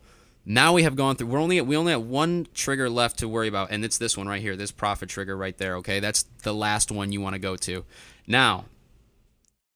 now 0.48 0.74
we 0.74 0.84
have 0.84 0.95
gone 0.95 1.15
through. 1.15 1.25
We're 1.25 1.39
only 1.39 1.60
we 1.62 1.75
only 1.75 1.91
have 1.91 2.03
one 2.03 2.45
trigger 2.53 2.88
left 2.88 3.17
to 3.17 3.27
worry 3.27 3.48
about, 3.48 3.72
and 3.72 3.84
it's 3.84 3.98
this 3.98 4.15
one 4.15 4.27
right 4.27 4.41
here, 4.41 4.55
this 4.55 4.69
profit 4.72 5.10
trigger 5.10 5.36
right 5.36 5.57
there. 5.57 5.77
Okay, 5.77 6.00
that's 6.00 6.22
the 6.43 6.53
last 6.53 6.91
one 6.91 7.12
you 7.12 7.19
want 7.19 7.34
to 7.34 7.39
go 7.39 7.55
to. 7.55 7.84
Now, 8.27 8.65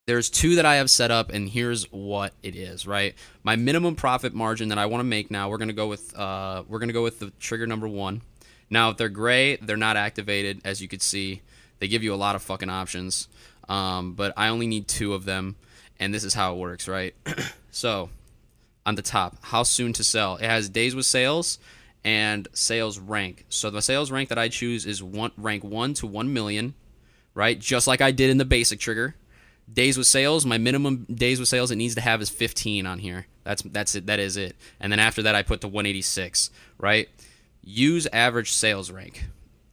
there's 0.09 0.31
two 0.31 0.55
that 0.55 0.65
I 0.65 0.77
have 0.77 0.89
set 0.89 1.11
up, 1.11 1.29
and 1.29 1.47
here's 1.47 1.83
what 1.91 2.33
it 2.41 2.55
is. 2.55 2.87
Right, 2.87 3.13
my 3.43 3.55
minimum 3.55 3.95
profit 3.95 4.33
margin 4.33 4.69
that 4.69 4.79
I 4.79 4.87
want 4.87 5.01
to 5.01 5.05
make 5.05 5.29
now. 5.29 5.49
We're 5.49 5.59
gonna 5.59 5.71
go 5.71 5.87
with 5.87 6.17
uh, 6.17 6.63
we're 6.67 6.79
gonna 6.79 6.93
go 6.93 7.03
with 7.03 7.19
the 7.19 7.31
trigger 7.39 7.67
number 7.67 7.87
one. 7.87 8.23
Now, 8.71 8.89
if 8.89 8.97
they're 8.97 9.07
gray, 9.07 9.57
they're 9.57 9.77
not 9.77 9.97
activated, 9.97 10.61
as 10.65 10.81
you 10.81 10.87
could 10.87 11.03
see. 11.03 11.43
They 11.77 11.87
give 11.87 12.03
you 12.03 12.11
a 12.11 12.15
lot 12.15 12.35
of 12.35 12.41
fucking 12.41 12.71
options, 12.71 13.27
um, 13.67 14.13
but 14.13 14.33
I 14.35 14.47
only 14.47 14.65
need 14.65 14.87
two 14.87 15.13
of 15.13 15.25
them, 15.25 15.55
and 15.99 16.11
this 16.11 16.23
is 16.23 16.33
how 16.33 16.55
it 16.55 16.57
works, 16.57 16.87
right? 16.87 17.13
so, 17.71 18.09
on 18.87 18.95
the 18.95 19.03
top, 19.03 19.37
how 19.41 19.61
soon 19.61 19.93
to 19.93 20.03
sell? 20.03 20.37
It 20.37 20.49
has 20.49 20.69
days 20.69 20.95
with 20.95 21.05
sales 21.05 21.59
and 22.03 22.47
sales 22.53 22.97
rank. 22.97 23.45
So 23.49 23.69
the 23.69 23.83
sales 23.83 24.09
rank 24.09 24.29
that 24.29 24.39
I 24.39 24.47
choose 24.47 24.87
is 24.87 25.03
one 25.03 25.31
rank 25.37 25.63
one 25.63 25.93
to 25.95 26.07
one 26.07 26.33
million, 26.33 26.73
right? 27.35 27.59
Just 27.59 27.85
like 27.85 28.01
I 28.01 28.09
did 28.09 28.31
in 28.31 28.39
the 28.39 28.45
basic 28.45 28.79
trigger. 28.79 29.15
Days 29.71 29.97
with 29.97 30.07
sales, 30.07 30.45
my 30.45 30.57
minimum 30.57 31.05
days 31.13 31.39
with 31.39 31.47
sales 31.47 31.69
it 31.69 31.75
needs 31.75 31.95
to 31.95 32.01
have 32.01 32.21
is 32.21 32.29
15 32.29 32.85
on 32.85 32.99
here. 32.99 33.27
That's 33.43 33.61
that's 33.61 33.95
it. 33.95 34.07
That 34.07 34.19
is 34.19 34.37
it. 34.37 34.55
And 34.79 34.91
then 34.91 34.99
after 34.99 35.21
that, 35.23 35.35
I 35.35 35.43
put 35.43 35.61
the 35.61 35.67
186, 35.67 36.49
right? 36.77 37.07
Use 37.61 38.07
average 38.11 38.51
sales 38.51 38.89
rank. 38.89 39.25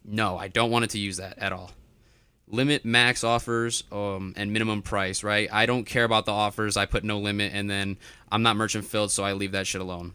No, 0.05 0.37
I 0.37 0.49
don't 0.49 0.71
want 0.71 0.85
it 0.85 0.91
to 0.91 0.99
use 0.99 1.17
that 1.17 1.39
at 1.39 1.53
all. 1.53 1.73
Limit 2.49 2.85
max 2.85 3.25
offers 3.25 3.85
um, 3.91 4.33
and 4.37 4.53
minimum 4.53 4.83
price, 4.83 5.25
right? 5.25 5.49
I 5.53 5.67
don't 5.67 5.85
care 5.85 6.05
about 6.05 6.27
the 6.27 6.33
offers. 6.33 6.77
I 6.77 6.87
put 6.87 7.03
no 7.03 7.19
limit, 7.19 7.53
and 7.53 7.69
then 7.69 7.97
I'm 8.31 8.43
not 8.43 8.57
merchant 8.57 8.85
filled, 8.85 9.11
so 9.11 9.25
I 9.25 9.33
leave 9.33 9.53
that 9.53 9.67
shit 9.67 9.81
alone. 9.81 10.13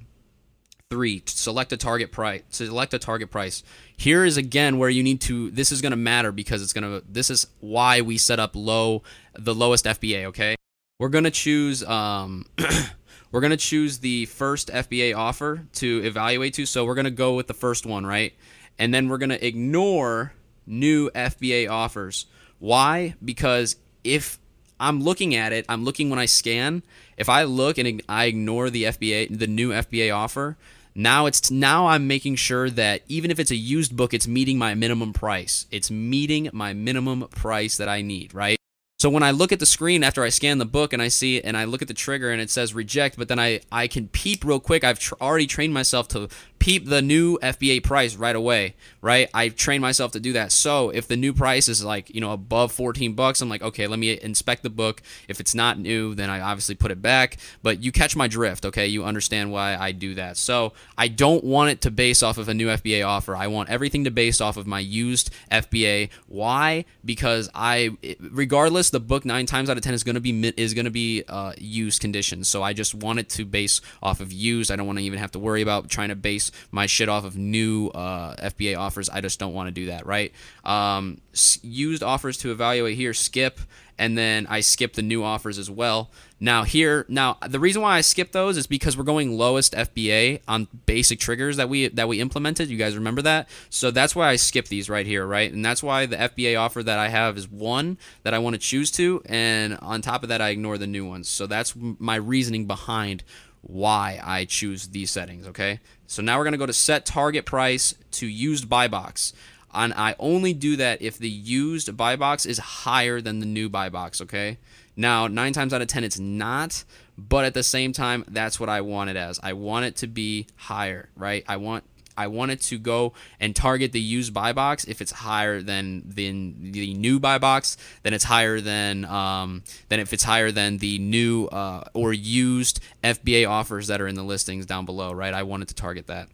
Three, 0.91 1.23
select 1.25 1.71
a 1.71 1.77
target 1.77 2.11
price. 2.11 2.41
Select 2.49 2.93
a 2.93 2.99
target 2.99 3.31
price. 3.31 3.63
Here 3.95 4.25
is 4.25 4.35
again 4.35 4.77
where 4.77 4.89
you 4.89 5.03
need 5.03 5.21
to. 5.21 5.49
This 5.49 5.71
is 5.71 5.79
going 5.81 5.91
to 5.91 5.97
matter 5.97 6.33
because 6.33 6.61
it's 6.61 6.73
going 6.73 6.83
to. 6.83 7.01
This 7.09 7.29
is 7.29 7.47
why 7.61 8.01
we 8.01 8.17
set 8.17 8.41
up 8.41 8.57
low, 8.57 9.01
the 9.33 9.55
lowest 9.55 9.85
FBA. 9.85 10.25
Okay, 10.25 10.57
we're 10.99 11.07
going 11.07 11.23
to 11.23 11.31
choose. 11.31 11.81
Um, 11.85 12.45
we're 13.31 13.39
going 13.39 13.51
to 13.51 13.57
choose 13.57 13.99
the 13.99 14.25
first 14.25 14.67
FBA 14.67 15.15
offer 15.15 15.65
to 15.75 16.01
evaluate 16.03 16.55
to. 16.55 16.65
So 16.65 16.83
we're 16.83 16.95
going 16.95 17.05
to 17.05 17.09
go 17.09 17.35
with 17.35 17.47
the 17.47 17.53
first 17.53 17.85
one, 17.85 18.05
right? 18.05 18.33
And 18.77 18.93
then 18.93 19.07
we're 19.07 19.17
going 19.17 19.29
to 19.29 19.47
ignore 19.47 20.33
new 20.67 21.09
FBA 21.11 21.71
offers. 21.71 22.25
Why? 22.59 23.15
Because 23.23 23.77
if 24.03 24.39
I'm 24.77 24.99
looking 24.99 25.35
at 25.35 25.53
it, 25.53 25.65
I'm 25.69 25.85
looking 25.85 26.09
when 26.09 26.19
I 26.19 26.25
scan. 26.25 26.83
If 27.15 27.29
I 27.29 27.43
look 27.43 27.77
and 27.77 28.01
I 28.09 28.25
ignore 28.25 28.69
the 28.69 28.83
FBA, 28.85 29.37
the 29.39 29.47
new 29.47 29.69
FBA 29.69 30.13
offer, 30.13 30.57
now 30.93 31.25
it's 31.25 31.49
now 31.49 31.87
I'm 31.87 32.07
making 32.07 32.35
sure 32.35 32.69
that 32.69 33.01
even 33.07 33.31
if 33.31 33.39
it's 33.39 33.51
a 33.51 33.55
used 33.55 33.95
book, 33.95 34.13
it's 34.13 34.27
meeting 34.27 34.57
my 34.57 34.73
minimum 34.73 35.13
price. 35.13 35.65
It's 35.71 35.89
meeting 35.89 36.49
my 36.53 36.73
minimum 36.73 37.27
price 37.29 37.77
that 37.77 37.89
I 37.89 38.01
need, 38.01 38.33
right? 38.33 38.57
So 38.99 39.09
when 39.09 39.23
I 39.23 39.31
look 39.31 39.51
at 39.51 39.59
the 39.59 39.65
screen 39.65 40.03
after 40.03 40.21
I 40.23 40.29
scan 40.29 40.59
the 40.59 40.65
book 40.65 40.93
and 40.93 41.01
I 41.01 41.07
see 41.07 41.41
and 41.41 41.57
I 41.57 41.63
look 41.63 41.81
at 41.81 41.87
the 41.87 41.93
trigger 41.95 42.29
and 42.29 42.39
it 42.39 42.51
says 42.51 42.75
reject, 42.75 43.17
but 43.17 43.29
then 43.29 43.39
I, 43.39 43.61
I 43.71 43.87
can 43.87 44.09
peep 44.09 44.45
real 44.45 44.59
quick. 44.59 44.83
I've 44.83 44.99
tr- 44.99 45.15
already 45.19 45.47
trained 45.47 45.73
myself 45.73 46.07
to 46.09 46.29
peep 46.61 46.85
the 46.85 47.01
new 47.01 47.39
FBA 47.39 47.83
price 47.83 48.15
right 48.15 48.35
away, 48.35 48.75
right? 49.01 49.27
I 49.33 49.49
trained 49.49 49.81
myself 49.81 50.11
to 50.11 50.19
do 50.19 50.33
that. 50.33 50.51
So 50.51 50.91
if 50.91 51.07
the 51.07 51.17
new 51.17 51.33
price 51.33 51.67
is 51.67 51.83
like, 51.83 52.13
you 52.13 52.21
know, 52.21 52.33
above 52.33 52.71
14 52.71 53.13
bucks, 53.13 53.41
I'm 53.41 53.49
like, 53.49 53.63
okay, 53.63 53.87
let 53.87 53.97
me 53.97 54.21
inspect 54.21 54.61
the 54.61 54.69
book. 54.69 55.01
If 55.27 55.39
it's 55.39 55.55
not 55.55 55.79
new, 55.79 56.13
then 56.13 56.29
I 56.29 56.39
obviously 56.39 56.75
put 56.75 56.91
it 56.91 57.01
back. 57.01 57.37
But 57.63 57.81
you 57.81 57.91
catch 57.91 58.15
my 58.15 58.27
drift, 58.27 58.63
okay? 58.67 58.85
You 58.85 59.03
understand 59.03 59.51
why 59.51 59.75
I 59.75 59.91
do 59.91 60.13
that. 60.13 60.37
So 60.37 60.73
I 60.99 61.07
don't 61.07 61.43
want 61.43 61.71
it 61.71 61.81
to 61.81 61.89
base 61.89 62.21
off 62.21 62.37
of 62.37 62.47
a 62.47 62.53
new 62.53 62.67
FBA 62.67 63.07
offer. 63.07 63.35
I 63.35 63.47
want 63.47 63.69
everything 63.69 64.03
to 64.03 64.11
base 64.11 64.39
off 64.39 64.55
of 64.55 64.67
my 64.67 64.79
used 64.79 65.31
FBA. 65.51 66.11
Why? 66.27 66.85
Because 67.03 67.49
I, 67.55 67.97
regardless, 68.19 68.91
the 68.91 68.99
book 68.99 69.25
nine 69.25 69.47
times 69.47 69.67
out 69.67 69.77
of 69.77 69.83
ten 69.83 69.95
is 69.95 70.03
going 70.03 70.13
to 70.13 70.21
be 70.21 70.53
is 70.57 70.75
going 70.75 70.85
to 70.85 70.91
be 70.91 71.23
uh, 71.27 71.53
used 71.57 72.01
conditions. 72.01 72.49
So 72.49 72.61
I 72.61 72.73
just 72.73 72.93
want 72.93 73.17
it 73.17 73.29
to 73.29 73.45
base 73.45 73.81
off 74.03 74.19
of 74.19 74.31
used. 74.31 74.69
I 74.69 74.75
don't 74.75 74.85
want 74.85 74.99
to 74.99 75.05
even 75.05 75.17
have 75.17 75.31
to 75.31 75.39
worry 75.39 75.63
about 75.63 75.89
trying 75.89 76.09
to 76.09 76.15
base 76.15 76.50
my 76.71 76.85
shit 76.85 77.09
off 77.09 77.25
of 77.25 77.37
new 77.37 77.87
uh, 77.89 78.35
FBA 78.35 78.77
offers. 78.77 79.09
I 79.09 79.21
just 79.21 79.39
don't 79.39 79.53
want 79.53 79.67
to 79.67 79.71
do 79.71 79.87
that, 79.87 80.05
right? 80.05 80.31
Um, 80.63 81.21
used 81.61 82.03
offers 82.03 82.37
to 82.37 82.51
evaluate 82.51 82.95
here, 82.95 83.13
skip, 83.13 83.59
and 84.01 84.17
then 84.17 84.47
I 84.49 84.61
skip 84.61 84.93
the 84.93 85.03
new 85.03 85.23
offers 85.23 85.59
as 85.59 85.69
well. 85.69 86.09
Now 86.39 86.63
here, 86.63 87.05
now 87.07 87.37
the 87.47 87.59
reason 87.59 87.83
why 87.83 87.97
I 87.97 88.01
skip 88.01 88.31
those 88.31 88.57
is 88.57 88.65
because 88.65 88.97
we're 88.97 89.03
going 89.03 89.37
lowest 89.37 89.73
FBA 89.73 90.41
on 90.47 90.67
basic 90.87 91.19
triggers 91.19 91.57
that 91.57 91.69
we 91.69 91.87
that 91.89 92.07
we 92.07 92.19
implemented. 92.19 92.67
You 92.69 92.77
guys 92.77 92.95
remember 92.95 93.21
that? 93.21 93.47
So 93.69 93.91
that's 93.91 94.15
why 94.15 94.29
I 94.29 94.37
skip 94.37 94.67
these 94.67 94.89
right 94.89 95.05
here, 95.05 95.25
right? 95.27 95.53
And 95.53 95.63
that's 95.63 95.83
why 95.83 96.07
the 96.07 96.15
FBA 96.17 96.59
offer 96.59 96.81
that 96.81 96.97
I 96.97 97.09
have 97.09 97.37
is 97.37 97.47
one 97.47 97.99
that 98.23 98.33
I 98.33 98.39
want 98.39 98.55
to 98.55 98.59
choose 98.59 98.89
to, 98.93 99.21
and 99.27 99.77
on 99.83 100.01
top 100.01 100.23
of 100.23 100.29
that, 100.29 100.41
I 100.41 100.49
ignore 100.49 100.79
the 100.79 100.87
new 100.87 101.05
ones. 101.05 101.29
So 101.29 101.45
that's 101.45 101.75
my 101.77 102.15
reasoning 102.15 102.65
behind 102.65 103.23
why 103.61 104.19
I 104.23 104.45
choose 104.45 104.89
these 104.89 105.11
settings, 105.11 105.47
okay? 105.47 105.79
So 106.07 106.21
now 106.21 106.37
we're 106.37 106.45
to 106.51 106.57
go 106.57 106.65
to 106.65 106.73
set 106.73 107.05
target 107.05 107.45
price 107.45 107.95
to 108.11 108.27
used 108.27 108.67
buy 108.67 108.87
box. 108.87 109.33
And 109.73 109.93
I 109.93 110.15
only 110.19 110.53
do 110.53 110.75
that 110.75 111.01
if 111.01 111.17
the 111.17 111.29
used 111.29 111.95
buy 111.95 112.15
box 112.15 112.45
is 112.45 112.57
higher 112.57 113.21
than 113.21 113.39
the 113.39 113.45
new 113.45 113.69
buy 113.69 113.89
box, 113.89 114.19
okay? 114.21 114.57
Now, 114.95 115.27
nine 115.27 115.53
times 115.53 115.73
out 115.73 115.81
of 115.81 115.87
10, 115.87 116.03
it's 116.03 116.19
not, 116.19 116.83
but 117.17 117.45
at 117.45 117.53
the 117.53 117.63
same 117.63 117.93
time, 117.93 118.25
that's 118.27 118.59
what 118.59 118.67
I 118.67 118.81
want 118.81 119.09
it 119.09 119.15
as. 119.15 119.39
I 119.41 119.53
want 119.53 119.85
it 119.85 119.95
to 119.97 120.07
be 120.07 120.47
higher, 120.55 121.09
right? 121.15 121.45
I 121.47 121.57
want 121.57 121.85
I 122.17 122.27
want 122.27 122.51
it 122.51 122.61
to 122.61 122.77
go 122.77 123.13
and 123.39 123.55
target 123.55 123.91
the 123.91 124.01
used 124.01 124.33
buy 124.33 124.53
box. 124.53 124.83
If 124.85 125.01
it's 125.01 125.11
higher 125.11 125.61
than 125.61 126.03
the, 126.05 126.31
the 126.71 126.93
new 126.93 127.19
buy 127.19 127.37
box, 127.37 127.77
then 128.03 128.13
it's 128.13 128.25
higher 128.25 128.59
than 128.59 129.05
um, 129.05 129.63
then 129.89 129.99
if 129.99 130.13
it's 130.13 130.23
higher 130.23 130.51
than 130.51 130.77
the 130.77 130.99
new 130.99 131.45
uh, 131.45 131.83
or 131.93 132.13
used 132.13 132.79
FBA 133.03 133.49
offers 133.49 133.87
that 133.87 134.01
are 134.01 134.07
in 134.07 134.15
the 134.15 134.23
listings 134.23 134.65
down 134.65 134.85
below, 134.85 135.11
right? 135.11 135.33
I 135.33 135.43
want 135.43 135.63
it 135.63 135.69
to 135.69 135.75
target 135.75 136.07
that. 136.07 136.29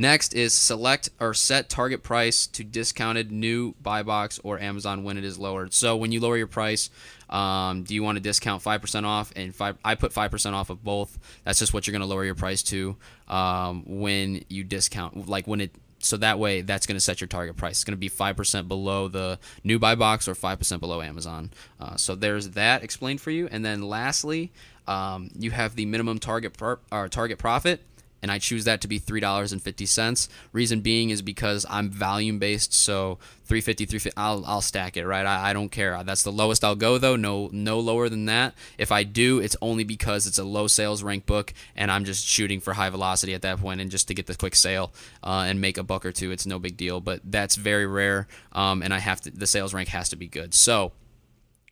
Next 0.00 0.32
is 0.32 0.54
select 0.54 1.10
or 1.20 1.34
set 1.34 1.68
target 1.68 2.02
price 2.02 2.46
to 2.46 2.64
discounted 2.64 3.30
new 3.30 3.74
buy 3.82 4.02
box 4.02 4.40
or 4.42 4.58
Amazon 4.58 5.04
when 5.04 5.18
it 5.18 5.24
is 5.24 5.38
lowered. 5.38 5.74
So 5.74 5.94
when 5.94 6.10
you 6.10 6.20
lower 6.20 6.38
your 6.38 6.46
price, 6.46 6.88
um, 7.30 7.84
do 7.84 7.94
you 7.94 8.02
want 8.02 8.16
to 8.16 8.20
discount 8.20 8.62
5% 8.62 9.04
off? 9.04 9.32
And 9.36 9.54
five, 9.54 9.78
I 9.84 9.94
put 9.94 10.12
5% 10.12 10.52
off 10.52 10.68
of 10.68 10.84
both. 10.84 11.18
That's 11.44 11.58
just 11.58 11.72
what 11.72 11.86
you're 11.86 11.92
going 11.92 12.00
to 12.02 12.06
lower 12.06 12.24
your 12.24 12.34
price 12.34 12.62
to 12.64 12.96
um, 13.28 13.84
when 13.86 14.44
you 14.48 14.64
discount, 14.64 15.28
like 15.28 15.46
when 15.46 15.60
it 15.60 15.70
so 16.02 16.16
that 16.16 16.38
way 16.38 16.62
that's 16.62 16.86
going 16.86 16.96
to 16.96 17.00
set 17.00 17.20
your 17.20 17.28
target 17.28 17.56
price 17.58 17.72
it's 17.72 17.84
going 17.84 17.92
to 17.92 17.98
be 17.98 18.08
5% 18.08 18.68
below 18.68 19.08
the 19.08 19.38
new 19.62 19.78
buy 19.78 19.94
box 19.94 20.28
or 20.28 20.34
5% 20.34 20.80
below 20.80 21.02
amazon 21.02 21.50
uh, 21.78 21.96
so 21.96 22.14
there's 22.14 22.50
that 22.50 22.82
explained 22.82 23.20
for 23.20 23.30
you 23.30 23.48
and 23.50 23.62
then 23.62 23.82
lastly 23.82 24.50
um, 24.86 25.30
you 25.38 25.50
have 25.50 25.76
the 25.76 25.84
minimum 25.86 26.18
target 26.18 26.56
or 26.90 27.08
target 27.10 27.38
profit 27.38 27.82
and 28.22 28.30
I 28.30 28.38
choose 28.38 28.64
that 28.64 28.80
to 28.82 28.88
be 28.88 28.98
three 28.98 29.20
dollars 29.20 29.52
and 29.52 29.62
fifty 29.62 29.86
cents. 29.86 30.28
Reason 30.52 30.80
being 30.80 31.10
is 31.10 31.22
because 31.22 31.66
I'm 31.68 31.90
volume 31.90 32.38
based, 32.38 32.72
so 32.72 33.18
350 33.50 33.86
350 33.86 34.16
I'll, 34.16 34.44
I'll 34.46 34.60
stack 34.60 34.96
it 34.96 35.04
right? 35.04 35.26
I, 35.26 35.50
I 35.50 35.52
don't 35.52 35.70
care. 35.70 36.00
That's 36.04 36.22
the 36.22 36.30
lowest 36.30 36.62
I'll 36.62 36.76
go 36.76 36.98
though. 36.98 37.16
No 37.16 37.50
no 37.52 37.80
lower 37.80 38.08
than 38.08 38.26
that. 38.26 38.54
If 38.78 38.92
I 38.92 39.02
do 39.02 39.40
it's 39.40 39.56
only 39.60 39.82
because 39.82 40.28
it's 40.28 40.38
a 40.38 40.44
low 40.44 40.68
sales 40.68 41.02
rank 41.02 41.26
book 41.26 41.52
and 41.74 41.90
I'm 41.90 42.04
just 42.04 42.24
shooting 42.24 42.60
for 42.60 42.74
high 42.74 42.90
velocity 42.90 43.34
at 43.34 43.42
that 43.42 43.58
point 43.58 43.80
and 43.80 43.90
just 43.90 44.06
to 44.06 44.14
get 44.14 44.26
the 44.26 44.36
quick 44.36 44.54
sale 44.54 44.92
uh, 45.24 45.46
and 45.48 45.60
make 45.60 45.78
a 45.78 45.82
buck 45.82 46.06
or 46.06 46.12
two 46.12 46.30
it's 46.30 46.46
no 46.46 46.60
big 46.60 46.76
deal. 46.76 47.00
But 47.00 47.22
that's 47.24 47.56
very 47.56 47.88
rare 47.88 48.28
um, 48.52 48.84
and 48.84 48.94
I 48.94 49.00
have 49.00 49.20
to 49.22 49.32
the 49.32 49.48
sales 49.48 49.74
rank 49.74 49.88
has 49.88 50.08
to 50.10 50.16
be 50.16 50.28
good. 50.28 50.54
So 50.54 50.92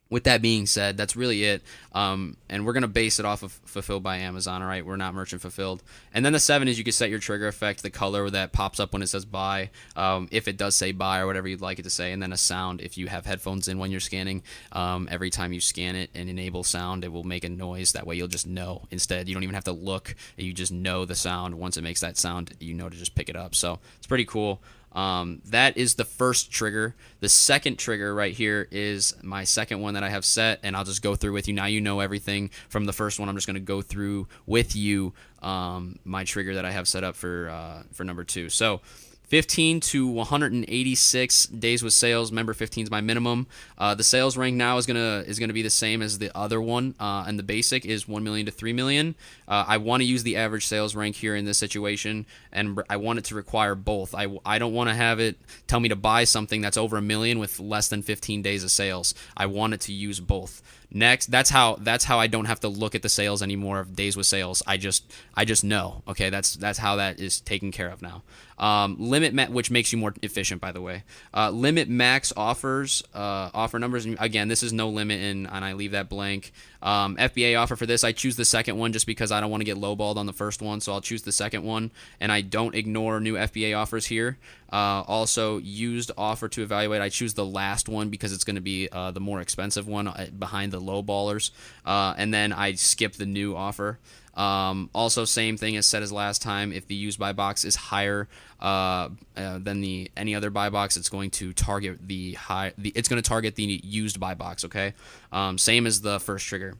with 0.09 0.23
that 0.23 0.41
being 0.41 0.65
said, 0.65 0.97
that's 0.97 1.15
really 1.15 1.43
it. 1.43 1.61
Um, 1.93 2.37
and 2.49 2.65
we're 2.65 2.73
going 2.73 2.81
to 2.81 2.87
base 2.87 3.19
it 3.19 3.25
off 3.25 3.43
of 3.43 3.51
fulfilled 3.65 4.01
by 4.01 4.17
Amazon, 4.17 4.61
all 4.61 4.67
right? 4.67 4.85
We're 4.85 4.95
not 4.95 5.13
merchant 5.13 5.41
fulfilled. 5.41 5.83
And 6.13 6.25
then 6.25 6.33
the 6.33 6.39
seven 6.39 6.67
is 6.67 6.77
you 6.77 6.83
can 6.83 6.93
set 6.93 7.09
your 7.09 7.19
trigger 7.19 7.47
effect, 7.47 7.83
the 7.83 7.91
color 7.91 8.29
that 8.29 8.51
pops 8.51 8.79
up 8.79 8.91
when 8.91 9.01
it 9.03 9.07
says 9.07 9.25
buy, 9.25 9.69
um, 9.95 10.27
if 10.31 10.47
it 10.47 10.57
does 10.57 10.75
say 10.75 10.91
buy 10.91 11.19
or 11.19 11.27
whatever 11.27 11.47
you'd 11.47 11.61
like 11.61 11.77
it 11.77 11.83
to 11.83 11.89
say. 11.89 12.11
And 12.11 12.21
then 12.21 12.33
a 12.33 12.37
sound 12.37 12.81
if 12.81 12.97
you 12.97 13.07
have 13.07 13.25
headphones 13.25 13.67
in 13.67 13.77
when 13.77 13.91
you're 13.91 13.99
scanning. 13.99 14.41
Um, 14.71 15.07
every 15.11 15.29
time 15.29 15.53
you 15.53 15.61
scan 15.61 15.95
it 15.95 16.09
and 16.15 16.29
enable 16.29 16.63
sound, 16.63 17.03
it 17.03 17.11
will 17.11 17.23
make 17.23 17.43
a 17.43 17.49
noise. 17.49 17.91
That 17.91 18.07
way 18.07 18.15
you'll 18.15 18.27
just 18.27 18.47
know. 18.47 18.85
Instead, 18.89 19.27
you 19.27 19.35
don't 19.35 19.43
even 19.43 19.55
have 19.55 19.63
to 19.65 19.71
look. 19.71 20.15
You 20.37 20.53
just 20.53 20.71
know 20.71 21.05
the 21.05 21.15
sound. 21.15 21.55
Once 21.55 21.77
it 21.77 21.83
makes 21.83 22.01
that 22.01 22.17
sound, 22.17 22.53
you 22.59 22.73
know 22.73 22.89
to 22.89 22.97
just 22.97 23.13
pick 23.13 23.29
it 23.29 23.35
up. 23.35 23.53
So 23.53 23.79
it's 23.97 24.07
pretty 24.07 24.25
cool. 24.25 24.61
Um, 24.91 25.41
that 25.45 25.77
is 25.77 25.95
the 25.95 26.05
first 26.05 26.51
trigger. 26.51 26.95
The 27.19 27.29
second 27.29 27.77
trigger 27.77 28.13
right 28.13 28.33
here 28.33 28.67
is 28.71 29.15
my 29.21 29.43
second 29.43 29.81
one 29.81 29.93
that 29.93 30.03
I 30.03 30.09
have 30.09 30.25
set, 30.25 30.59
and 30.63 30.75
I'll 30.75 30.83
just 30.83 31.01
go 31.01 31.15
through 31.15 31.33
with 31.33 31.47
you. 31.47 31.53
Now 31.53 31.65
you 31.65 31.81
know 31.81 31.99
everything 31.99 32.49
from 32.69 32.85
the 32.85 32.93
first 32.93 33.19
one. 33.19 33.29
I'm 33.29 33.35
just 33.35 33.47
going 33.47 33.55
to 33.55 33.59
go 33.59 33.81
through 33.81 34.27
with 34.45 34.75
you 34.75 35.13
um, 35.41 35.99
my 36.03 36.23
trigger 36.23 36.55
that 36.55 36.65
I 36.65 36.71
have 36.71 36.87
set 36.87 37.03
up 37.03 37.15
for 37.15 37.49
uh, 37.49 37.83
for 37.93 38.03
number 38.03 38.23
two. 38.23 38.49
So 38.49 38.81
15 39.29 39.79
to 39.79 40.07
186 40.07 41.45
days 41.47 41.83
with 41.83 41.93
sales. 41.93 42.31
Member 42.31 42.53
15 42.55 42.85
is 42.85 42.91
my 42.91 42.99
minimum. 42.99 43.45
Uh, 43.77 43.93
the 43.93 44.03
sales 44.03 44.35
rank 44.35 44.55
now 44.55 44.77
is 44.77 44.87
gonna 44.87 45.23
is 45.27 45.37
gonna 45.37 45.53
be 45.53 45.61
the 45.61 45.69
same 45.69 46.01
as 46.01 46.17
the 46.17 46.35
other 46.35 46.59
one, 46.59 46.95
uh, 46.99 47.25
and 47.27 47.37
the 47.37 47.43
basic 47.43 47.85
is 47.85 48.07
1 48.07 48.23
million 48.23 48.47
to 48.47 48.51
3 48.51 48.73
million. 48.73 49.15
Uh, 49.47 49.65
I 49.67 49.77
want 49.77 50.01
to 50.01 50.05
use 50.05 50.23
the 50.23 50.35
average 50.35 50.65
sales 50.65 50.95
rank 50.95 51.15
here 51.15 51.35
in 51.35 51.45
this 51.45 51.59
situation, 51.59 52.25
and 52.51 52.81
I 52.89 52.97
want 52.97 53.19
it 53.19 53.25
to 53.25 53.35
require 53.35 53.75
both. 53.75 54.15
I, 54.15 54.27
I 54.45 54.57
don't 54.57 54.73
want 54.73 54.89
to 54.89 54.95
have 54.95 55.19
it 55.19 55.37
tell 55.67 55.79
me 55.79 55.89
to 55.89 55.95
buy 55.95 56.23
something 56.23 56.61
that's 56.61 56.77
over 56.77 56.97
a 56.97 57.01
million 57.01 57.37
with 57.37 57.59
less 57.59 57.87
than 57.87 58.01
15 58.01 58.41
days 58.41 58.63
of 58.63 58.71
sales. 58.71 59.13
I 59.37 59.45
want 59.45 59.75
it 59.75 59.81
to 59.81 59.93
use 59.93 60.19
both. 60.19 60.63
Next 60.91 61.27
that's 61.27 61.49
how 61.49 61.75
that's 61.81 62.05
how 62.05 62.19
i 62.19 62.27
don't 62.27 62.45
have 62.45 62.59
to 62.59 62.67
look 62.67 62.95
at 62.95 63.01
the 63.01 63.09
sales 63.09 63.43
anymore 63.43 63.79
of 63.79 63.95
days 63.95 64.15
with 64.15 64.25
sales. 64.25 64.63
I 64.65 64.77
just 64.77 65.03
i 65.35 65.45
just 65.45 65.63
know 65.63 66.03
okay? 66.07 66.29
That's 66.29 66.55
that's 66.55 66.79
how 66.79 66.95
that 66.97 67.19
is 67.19 67.41
taken 67.41 67.71
care 67.71 67.89
of 67.89 68.01
now. 68.01 68.23
Um, 68.57 68.97
limit 68.99 69.33
ma- 69.33 69.45
which 69.45 69.71
makes 69.71 69.93
you 69.93 69.97
more 69.97 70.13
efficient 70.21 70.61
by 70.61 70.71
the 70.71 70.81
way. 70.81 71.03
Uh, 71.33 71.49
limit 71.49 71.89
max 71.89 72.31
offers 72.35 73.03
uh, 73.13 73.49
offer 73.53 73.79
numbers 73.79 74.05
again 74.05 74.47
this 74.47 74.63
is 74.63 74.71
no 74.73 74.89
limit 74.89 75.19
and, 75.19 75.47
and 75.49 75.65
i 75.65 75.73
leave 75.73 75.91
that 75.91 76.09
blank. 76.09 76.51
Um, 76.81 77.17
fba 77.17 77.59
offer 77.59 77.75
for 77.75 77.85
this. 77.85 78.03
I 78.03 78.13
choose 78.13 78.37
the 78.37 78.45
second 78.45 78.77
one 78.77 78.93
just 78.93 79.05
because 79.05 79.31
i 79.31 79.41
don't 79.41 79.51
want 79.51 79.61
to 79.61 79.65
get 79.65 79.77
lowballed 79.77 80.15
on 80.17 80.25
the 80.25 80.33
first 80.33 80.61
one 80.61 80.79
so 80.81 80.93
i'll 80.93 81.01
choose 81.01 81.23
the 81.23 81.31
second 81.31 81.63
one 81.63 81.91
and 82.19 82.31
i 82.31 82.41
don't 82.41 82.75
ignore 82.75 83.19
new 83.19 83.35
fba 83.35 83.77
offers 83.77 84.05
here. 84.05 84.37
Uh, 84.71 85.03
also 85.07 85.57
used 85.57 86.11
offer 86.15 86.47
to 86.47 86.61
evaluate 86.61 87.01
i 87.01 87.09
choose 87.09 87.33
the 87.33 87.45
last 87.45 87.89
one 87.89 88.09
because 88.09 88.31
it's 88.31 88.43
going 88.43 88.55
to 88.55 88.61
be 88.61 88.87
uh, 88.91 89.09
the 89.11 89.19
more 89.19 89.41
expensive 89.41 89.87
one 89.87 90.07
uh, 90.07 90.27
behind 90.37 90.71
the 90.71 90.78
low 90.79 91.03
ballers 91.03 91.51
uh, 91.85 92.13
and 92.17 92.33
then 92.33 92.51
i 92.53 92.73
skip 92.73 93.13
the 93.13 93.25
new 93.25 93.55
offer 93.55 93.99
um, 94.39 94.89
also, 94.95 95.25
same 95.25 95.57
thing 95.57 95.75
as 95.75 95.85
said 95.85 96.01
as 96.01 96.13
last 96.13 96.41
time. 96.41 96.71
If 96.71 96.87
the 96.87 96.95
used 96.95 97.19
buy 97.19 97.33
box 97.33 97.65
is 97.65 97.75
higher 97.75 98.29
uh, 98.61 99.09
uh, 99.35 99.59
than 99.59 99.81
the 99.81 100.09
any 100.15 100.33
other 100.33 100.49
buy 100.49 100.69
box, 100.69 100.95
it's 100.95 101.09
going 101.09 101.31
to 101.31 101.51
target 101.51 102.07
the 102.07 102.33
high. 102.33 102.71
The, 102.77 102.93
it's 102.95 103.09
going 103.09 103.21
to 103.21 103.27
target 103.27 103.55
the 103.55 103.81
used 103.83 104.17
buy 104.17 104.35
box. 104.35 104.63
Okay, 104.63 104.93
um, 105.33 105.57
same 105.57 105.85
as 105.85 105.99
the 105.99 106.21
first 106.21 106.47
trigger. 106.47 106.75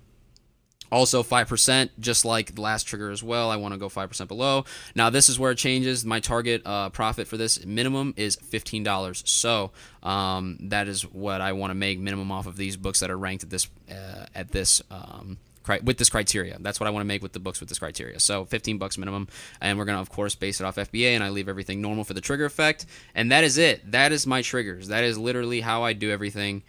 Also, 0.91 1.23
5%, 1.23 1.89
just 1.99 2.25
like 2.25 2.55
the 2.55 2.61
last 2.61 2.83
trigger 2.83 3.11
as 3.11 3.21
well. 3.21 3.51
I 3.51 3.55
want 3.57 3.73
to 3.73 3.79
go 3.79 3.89
5% 3.89 4.27
below. 4.27 4.65
Now, 4.95 5.09
this 5.09 5.29
is 5.29 5.39
where 5.39 5.51
it 5.51 5.57
changes. 5.57 6.05
My 6.05 6.19
target 6.19 6.61
uh, 6.65 6.89
profit 6.89 7.27
for 7.27 7.37
this 7.37 7.65
minimum 7.65 8.13
is 8.17 8.37
$15. 8.37 9.27
So, 9.27 9.71
um, 10.03 10.57
that 10.61 10.87
is 10.87 11.03
what 11.03 11.41
I 11.41 11.53
want 11.53 11.71
to 11.71 11.75
make 11.75 11.99
minimum 11.99 12.31
off 12.31 12.47
of 12.47 12.57
these 12.57 12.77
books 12.77 12.99
that 13.01 13.11
are 13.11 13.17
ranked 13.17 13.43
at 13.43 13.49
this, 13.49 13.67
uh, 13.89 14.25
at 14.33 14.51
this, 14.51 14.81
um, 14.89 15.37
with 15.83 15.97
this 15.97 16.09
criteria. 16.09 16.57
That's 16.59 16.79
what 16.79 16.87
I 16.87 16.89
want 16.89 17.01
to 17.01 17.07
make 17.07 17.21
with 17.21 17.33
the 17.33 17.39
books 17.39 17.59
with 17.59 17.69
this 17.69 17.79
criteria. 17.79 18.19
So 18.19 18.45
15 18.45 18.77
bucks 18.79 18.97
minimum, 18.97 19.27
and 19.61 19.77
we're 19.77 19.85
gonna 19.85 20.01
of 20.01 20.09
course 20.09 20.33
base 20.33 20.59
it 20.59 20.63
off 20.63 20.77
FBA, 20.77 21.13
and 21.13 21.23
I 21.23 21.29
leave 21.29 21.47
everything 21.47 21.81
normal 21.81 22.03
for 22.03 22.13
the 22.13 22.21
trigger 22.21 22.45
effect, 22.45 22.87
and 23.13 23.31
that 23.31 23.43
is 23.43 23.57
it. 23.57 23.91
That 23.91 24.11
is 24.11 24.25
my 24.25 24.41
triggers. 24.41 24.87
That 24.87 25.03
is 25.03 25.17
literally 25.17 25.61
how 25.61 25.83
I 25.83 25.93
do 25.93 26.09
everything. 26.09 26.63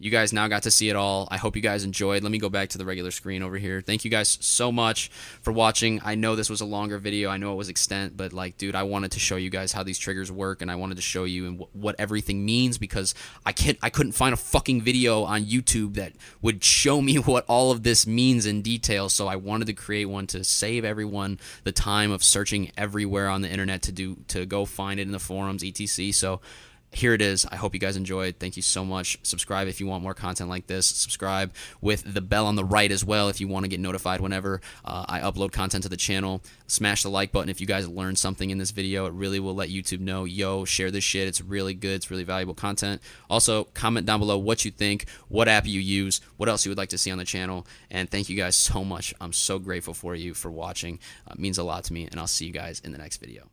You 0.00 0.10
guys 0.10 0.32
now 0.32 0.48
got 0.48 0.62
to 0.62 0.70
see 0.70 0.88
it 0.88 0.96
all. 0.96 1.28
I 1.30 1.36
hope 1.36 1.56
you 1.56 1.60
guys 1.60 1.84
enjoyed. 1.84 2.22
Let 2.22 2.32
me 2.32 2.38
go 2.38 2.48
back 2.48 2.70
to 2.70 2.78
the 2.78 2.86
regular 2.86 3.10
screen 3.10 3.42
over 3.42 3.58
here. 3.58 3.82
Thank 3.82 4.02
you 4.02 4.10
guys 4.10 4.38
so 4.40 4.72
much 4.72 5.10
for 5.42 5.52
watching. 5.52 6.00
I 6.02 6.14
know 6.14 6.34
this 6.36 6.48
was 6.48 6.62
a 6.62 6.64
longer 6.64 6.96
video. 6.96 7.28
I 7.28 7.36
know 7.36 7.52
it 7.52 7.56
was 7.56 7.68
extent, 7.68 8.16
but 8.16 8.32
like, 8.32 8.56
dude, 8.56 8.74
I 8.74 8.84
wanted 8.84 9.12
to 9.12 9.20
show 9.20 9.36
you 9.36 9.50
guys 9.50 9.74
how 9.74 9.82
these 9.82 9.98
triggers 9.98 10.32
work, 10.32 10.62
and 10.62 10.70
I 10.70 10.76
wanted 10.76 10.94
to 10.94 11.02
show 11.02 11.24
you 11.24 11.46
and 11.46 11.64
what 11.74 11.96
everything 11.98 12.46
means 12.46 12.78
because 12.78 13.14
I 13.44 13.52
can't, 13.52 13.76
I 13.82 13.90
couldn't 13.90 14.12
find 14.12 14.32
a 14.32 14.38
fucking 14.38 14.80
video 14.80 15.24
on 15.24 15.44
YouTube 15.44 15.96
that 15.96 16.14
would 16.40 16.64
show 16.64 17.02
me 17.02 17.16
what 17.18 17.44
all 17.46 17.70
of 17.70 17.82
this 17.82 18.06
means 18.06 18.46
in 18.46 18.62
detail. 18.62 19.10
So 19.10 19.28
I 19.28 19.36
wanted 19.36 19.66
to 19.66 19.74
create 19.74 20.06
one 20.06 20.26
to 20.28 20.44
save 20.44 20.82
everyone 20.82 21.38
the 21.64 21.72
time 21.72 22.10
of 22.10 22.24
searching 22.24 22.72
everywhere 22.74 23.28
on 23.28 23.42
the 23.42 23.50
internet 23.50 23.82
to 23.82 23.92
do 23.92 24.16
to 24.28 24.46
go 24.46 24.64
find 24.64 24.98
it 24.98 25.02
in 25.02 25.12
the 25.12 25.18
forums, 25.18 25.62
etc. 25.62 26.12
So 26.14 26.40
here 26.92 27.14
it 27.14 27.22
is. 27.22 27.46
I 27.46 27.56
hope 27.56 27.74
you 27.74 27.80
guys 27.80 27.96
enjoyed. 27.96 28.36
Thank 28.38 28.56
you 28.56 28.62
so 28.62 28.84
much. 28.84 29.18
Subscribe 29.22 29.68
if 29.68 29.80
you 29.80 29.86
want 29.86 30.02
more 30.02 30.14
content 30.14 30.50
like 30.50 30.66
this. 30.66 30.86
Subscribe 30.86 31.52
with 31.80 32.02
the 32.14 32.20
bell 32.20 32.46
on 32.46 32.56
the 32.56 32.64
right 32.64 32.90
as 32.90 33.04
well 33.04 33.28
if 33.28 33.40
you 33.40 33.46
want 33.46 33.64
to 33.64 33.68
get 33.68 33.80
notified 33.80 34.20
whenever 34.20 34.60
uh, 34.84 35.04
I 35.08 35.20
upload 35.20 35.52
content 35.52 35.84
to 35.84 35.88
the 35.88 35.96
channel. 35.96 36.42
Smash 36.66 37.02
the 37.02 37.10
like 37.10 37.32
button 37.32 37.48
if 37.48 37.60
you 37.60 37.66
guys 37.66 37.88
learned 37.88 38.18
something 38.18 38.50
in 38.50 38.58
this 38.58 38.72
video. 38.72 39.06
It 39.06 39.12
really 39.12 39.38
will 39.38 39.54
let 39.54 39.68
YouTube 39.68 40.00
know, 40.00 40.24
yo, 40.24 40.64
share 40.64 40.90
this 40.90 41.04
shit. 41.04 41.28
It's 41.28 41.40
really 41.40 41.74
good. 41.74 41.96
It's 41.96 42.10
really 42.10 42.24
valuable 42.24 42.54
content. 42.54 43.00
Also, 43.28 43.64
comment 43.64 44.06
down 44.06 44.18
below 44.18 44.38
what 44.38 44.64
you 44.64 44.70
think, 44.70 45.06
what 45.28 45.48
app 45.48 45.66
you 45.66 45.80
use, 45.80 46.20
what 46.38 46.48
else 46.48 46.64
you 46.64 46.70
would 46.70 46.78
like 46.78 46.88
to 46.90 46.98
see 46.98 47.10
on 47.10 47.18
the 47.18 47.24
channel. 47.24 47.66
And 47.90 48.10
thank 48.10 48.28
you 48.28 48.36
guys 48.36 48.56
so 48.56 48.84
much. 48.84 49.14
I'm 49.20 49.32
so 49.32 49.58
grateful 49.58 49.94
for 49.94 50.14
you 50.14 50.34
for 50.34 50.50
watching. 50.50 50.98
Uh, 51.26 51.34
it 51.34 51.38
means 51.38 51.58
a 51.58 51.62
lot 51.62 51.84
to 51.84 51.92
me, 51.92 52.08
and 52.10 52.18
I'll 52.18 52.26
see 52.26 52.46
you 52.46 52.52
guys 52.52 52.80
in 52.80 52.92
the 52.92 52.98
next 52.98 53.18
video. 53.18 53.48